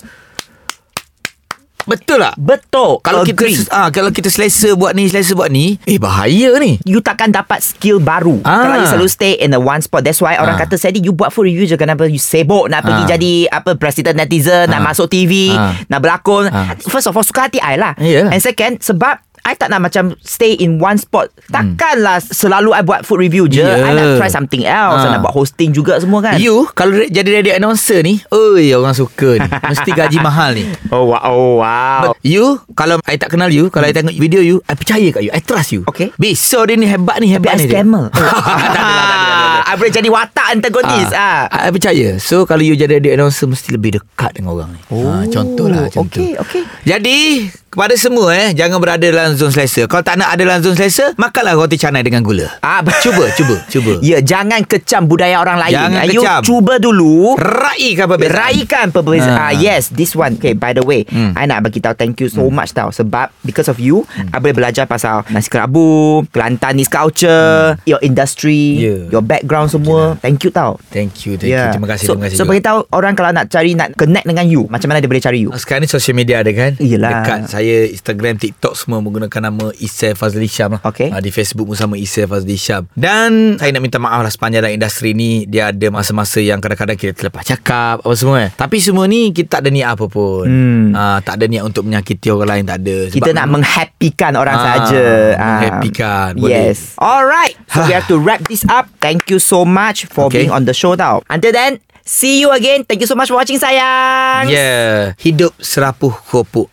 Betul 1.90 2.18
tak? 2.20 2.34
Betul 2.36 3.02
Kalau 3.02 3.20
Agree. 3.20 3.50
kita 3.58 3.66
ah, 3.68 3.90
kalau 3.90 4.08
kita 4.08 4.26
selesa 4.26 4.70
buat 4.72 4.92
ni, 4.92 5.06
selesa 5.06 5.34
buat 5.34 5.48
ni, 5.48 5.74
eh 5.82 5.98
bahaya 5.98 6.54
ni. 6.56 6.78
You 6.82 7.00
takkan 7.00 7.28
dapat 7.28 7.58
skill 7.60 7.98
baru 7.98 8.38
Ah. 8.42 8.62
Kalau 8.62 8.76
you 8.76 8.88
selalu 8.88 9.08
stay 9.08 9.32
in 9.34 9.50
the 9.50 9.58
one 9.58 9.80
spot 9.80 10.00
That's 10.00 10.18
why 10.18 10.36
orang 10.36 10.54
Ah. 10.54 10.62
kata 10.62 10.76
Sadi 10.76 10.98
you 10.98 11.10
buat 11.10 11.28
food 11.28 11.46
review 11.46 11.66
je 11.66 11.74
Kenapa 11.74 12.06
you 12.06 12.16
sibuk 12.16 12.66
Nak 12.66 12.82
pergi 12.82 13.02
Ah. 13.02 13.08
jadi 13.10 13.32
Apa 13.50 13.74
President 13.74 14.14
netizen 14.14 14.66
Nak 14.66 14.78
Ah. 14.78 14.86
masuk 14.86 15.06
TV 15.06 15.50
Ah. 15.50 15.74
Nak 15.84 15.98
berlakon 15.98 16.46
Ah. 16.46 16.78
First 16.78 17.04
of 17.04 17.12
all 17.12 17.22
Suka 17.22 17.46
hati 17.46 17.58
I 17.58 17.74
lah 17.74 17.96
Yalah. 17.96 18.30
And 18.30 18.38
second 18.38 18.78
Sebab 18.78 19.18
I 19.42 19.54
tak 19.54 19.68
nak 19.68 19.80
macam 19.82 20.14
Stay 20.20 20.54
in 20.54 20.76
one 20.76 20.96
spot 20.96 21.28
Takkanlah 21.46 22.20
Selalu 22.20 22.70
I 22.70 22.80
buat 22.80 23.02
food 23.02 23.20
review 23.20 23.44
je 23.44 23.60
Ya. 23.60 23.76
I 23.78 23.92
nak 23.92 24.16
try 24.16 24.28
something 24.28 24.62
else 24.62 25.00
I 25.00 25.06
Ah. 25.06 25.12
nak 25.12 25.22
buat 25.22 25.34
hosting 25.34 25.70
juga 25.70 25.96
semua 25.96 26.20
kan 26.20 26.36
You 26.36 26.64
kalau 26.70 26.96
re- 26.96 27.10
jadi 27.10 27.28
radio 27.34 27.52
announcer 27.52 28.00
ni, 28.00 28.22
oi 28.28 28.70
orang 28.70 28.92
suka 28.92 29.36
ni. 29.36 29.44
Mesti 29.44 29.90
gaji 29.90 30.18
mahal 30.22 30.54
ni. 30.54 30.64
Oh 30.88 31.06
wow, 31.06 31.20
oh, 31.24 31.52
wow. 31.58 32.00
But 32.02 32.22
you 32.22 32.56
kalau 32.72 32.96
I 33.02 33.14
tak 33.14 33.30
kenal 33.30 33.48
you, 33.48 33.68
kalau 33.68 33.84
I 33.84 33.92
tengok 33.92 34.12
video 34.12 34.40
you, 34.40 34.62
I 34.64 34.74
percaya 34.74 35.04
kat 35.10 35.22
you. 35.22 35.30
I 35.30 35.38
trust 35.38 35.70
you. 35.70 35.82
Okay. 35.84 36.08
Besok 36.14 36.66
dia 36.66 36.74
ni 36.74 36.84
hebat 36.84 37.18
ni, 37.18 37.28
Tapi 37.28 37.36
hebat 37.36 37.52
I 37.52 37.56
ni. 37.56 37.62
dia. 37.62 37.72
scammer 37.76 38.04
tak 38.14 38.22
ada, 38.22 38.32
tak 38.32 38.82
ada, 38.82 38.92
tak 38.96 39.18
ada, 39.18 39.24
tak 39.26 39.36
ada. 39.36 39.58
I 39.62 39.74
boleh 39.76 39.92
jadi 39.92 40.08
watak 40.08 40.46
antagonis 40.50 41.10
ah. 41.12 41.38
Ah, 41.46 41.60
I 41.62 41.70
percaya 41.70 42.06
So 42.18 42.42
kalau 42.42 42.60
you 42.60 42.74
jadi 42.74 42.96
radio 42.96 43.12
announcer 43.14 43.46
Mesti 43.46 43.70
lebih 43.70 43.90
dekat 43.94 44.34
dengan 44.34 44.50
orang 44.52 44.70
ni 44.72 44.80
oh, 44.88 45.06
ah, 45.06 45.22
Contohlah 45.24 45.86
macam 45.86 46.04
okay, 46.04 46.34
okay. 46.34 46.62
Jadi 46.82 47.46
Kepada 47.70 47.94
semua 47.94 48.34
eh 48.34 48.50
Jangan 48.50 48.82
berada 48.82 48.98
dalam 49.00 49.30
zon 49.32 49.48
selesa 49.48 49.86
Kalau 49.86 50.02
tak 50.02 50.18
nak 50.18 50.34
ada 50.34 50.42
dalam 50.42 50.58
zon 50.58 50.74
selesa 50.74 51.14
Makanlah 51.14 51.54
roti 51.54 51.78
canai 51.78 52.02
dengan 52.02 52.18
gula 52.20 52.50
Ah, 52.58 52.82
Cuba 52.98 53.30
Cuba 53.38 53.62
Cuba 53.64 54.02
Ya, 54.02 54.18
jangan 54.18 54.66
kecam 54.66 55.06
budaya 55.06 55.38
orang 55.38 55.54
lain. 55.56 55.70
Jangan 55.72 56.04
you 56.08 56.18
kecam. 56.20 56.40
cuba 56.42 56.74
dulu. 56.76 57.36
Raikan 57.36 58.06
perbezaan 58.06 58.34
Raikan 58.34 58.86
perbezaan. 58.90 59.32
Ah. 59.32 59.46
Ah. 59.46 59.52
yes, 59.52 59.86
this 59.90 60.12
one. 60.12 60.34
Okay, 60.34 60.50
by 60.52 60.72
the 60.72 60.82
way, 60.82 61.06
Hmm. 61.06 61.30
I 61.32 61.44
nak 61.44 61.62
bagi 61.62 61.78
tahu 61.78 61.92
thank 61.92 62.18
you 62.18 62.26
so 62.26 62.48
much 62.48 62.72
tau 62.72 62.90
sebab 62.90 63.30
because 63.42 63.66
of 63.66 63.76
you, 63.76 64.02
I 64.28 64.38
boleh 64.38 64.52
belajar 64.52 64.84
pasal 64.84 65.22
nasi 65.28 65.46
kerabu, 65.46 66.22
Kelantanis 66.28 66.86
culture, 66.86 67.78
your 67.84 68.00
industry, 68.00 68.80
Yeah. 68.80 69.00
your 69.10 69.22
background 69.22 69.68
semua. 69.68 70.18
Thank 70.18 70.42
you 70.42 70.50
tau. 70.50 70.80
Thank 70.88 71.22
you 71.22 71.36
Thank 71.36 71.52
you 71.52 71.70
Terima 71.70 71.86
kasih 71.86 72.02
Ya. 72.02 72.08
So, 72.08 72.14
terima 72.14 72.24
kasih 72.26 72.34
so 72.34 72.42
juga. 72.42 72.50
beritahu 72.50 72.78
orang 72.90 73.12
kalau 73.14 73.30
nak 73.30 73.46
cari 73.46 73.72
nak 73.72 73.94
connect 73.94 74.24
dengan 74.24 74.44
you, 74.44 74.66
macam 74.66 74.86
mana 74.86 74.98
dia 74.98 75.08
boleh 75.08 75.22
cari 75.22 75.38
you? 75.40 75.50
Ah, 75.50 75.58
Sekarang 75.58 75.84
ni 75.84 75.88
social 75.88 76.14
media 76.14 76.40
ada 76.40 76.50
kan 76.50 76.74
Iyalah. 76.76 77.10
Dekat 77.20 77.38
saya 77.60 77.76
Instagram 77.86 78.34
TikTok 78.34 78.72
semua 78.72 78.98
Menggunakan 78.98 79.40
nama 79.44 79.68
Isai 79.76 80.16
Fazli 80.16 80.48
Syam 80.48 80.74
lah 80.74 80.82
Okay. 80.82 81.12
Ah, 81.12 81.20
Di 81.20 81.28
Facebook 81.28 81.64
pun 81.64 81.76
sama 81.76 81.94
Isai 81.94 82.24
Fazli 82.24 82.56
Syam 82.56 82.88
Dan 82.92 83.54
Saya 83.54 83.70
nak 83.70 83.80
minta 83.80 83.96
maaf 83.96 84.20
lah 84.20 84.28
Sepanjang 84.28 84.64
dalam 84.64 84.72
industri 84.72 85.12
ni 85.12 85.44
Dia 85.44 85.68
ada 85.68 85.86
masa-masa 85.88 86.38
yang 86.38 86.56
Kadang-kadang 86.58 86.96
kita 86.96 87.12
terlepas 87.12 87.44
cakap 87.44 88.00
Apa 88.00 88.14
semua 88.14 88.36
eh. 88.42 88.50
Tapi 88.50 88.76
semua 88.78 89.04
ni 89.04 89.28
Kita 89.28 89.56
tak 89.56 89.60
ada 89.62 89.70
niat 89.70 89.92
apa 89.92 90.06
pun 90.06 90.42
Hmm. 90.42 90.90
Ah, 90.92 91.20
Tak 91.20 91.36
ada 91.36 91.44
niat 91.44 91.62
untuk 91.62 91.84
menyakiti 91.84 92.28
orang 92.28 92.48
lain 92.50 92.64
Tak 92.64 92.78
ada 92.80 92.96
Kita 93.06 93.30
nak 93.30 93.46
menghappykan 93.50 94.32
orang 94.34 94.56
Ah, 94.56 94.64
saja. 94.64 95.04
menghappykan. 95.36 96.30
Boleh. 96.36 96.72
Yes. 96.72 96.96
Alright. 96.96 97.54
So 97.68 97.84
we 97.84 97.92
have 97.92 98.06
to 98.06 98.16
wrap 98.16 98.40
this 98.46 98.64
up. 98.66 98.88
Thank 98.98 99.28
you 99.28 99.36
so 99.36 99.62
much 99.62 100.06
for 100.06 100.26
Okay. 100.26 100.40
being 100.40 100.50
on 100.50 100.64
the 100.64 100.72
show 100.72 100.94
tau. 100.94 101.20
Until 101.26 101.50
then, 101.50 101.78
see 102.02 102.40
you 102.40 102.50
again. 102.50 102.82
Thank 102.82 103.00
you 103.00 103.06
so 103.06 103.14
much 103.14 103.28
for 103.28 103.36
watching 103.36 103.58
sayang. 103.58 104.48
Yeah 104.48 105.12
Hidup 105.16 105.52
serapuh 105.58 106.12
kopuk 106.24 106.72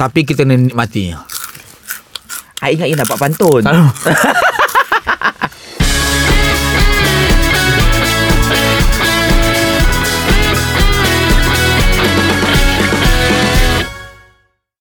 Tapi 0.00 0.24
kita 0.24 0.48
nak 0.48 0.72
nikmatinya 0.72 1.20
I 2.60 2.76
ingat 2.76 2.88
you 2.92 2.96
nak 2.96 3.08
buat 3.08 3.20
pantun. 3.20 3.64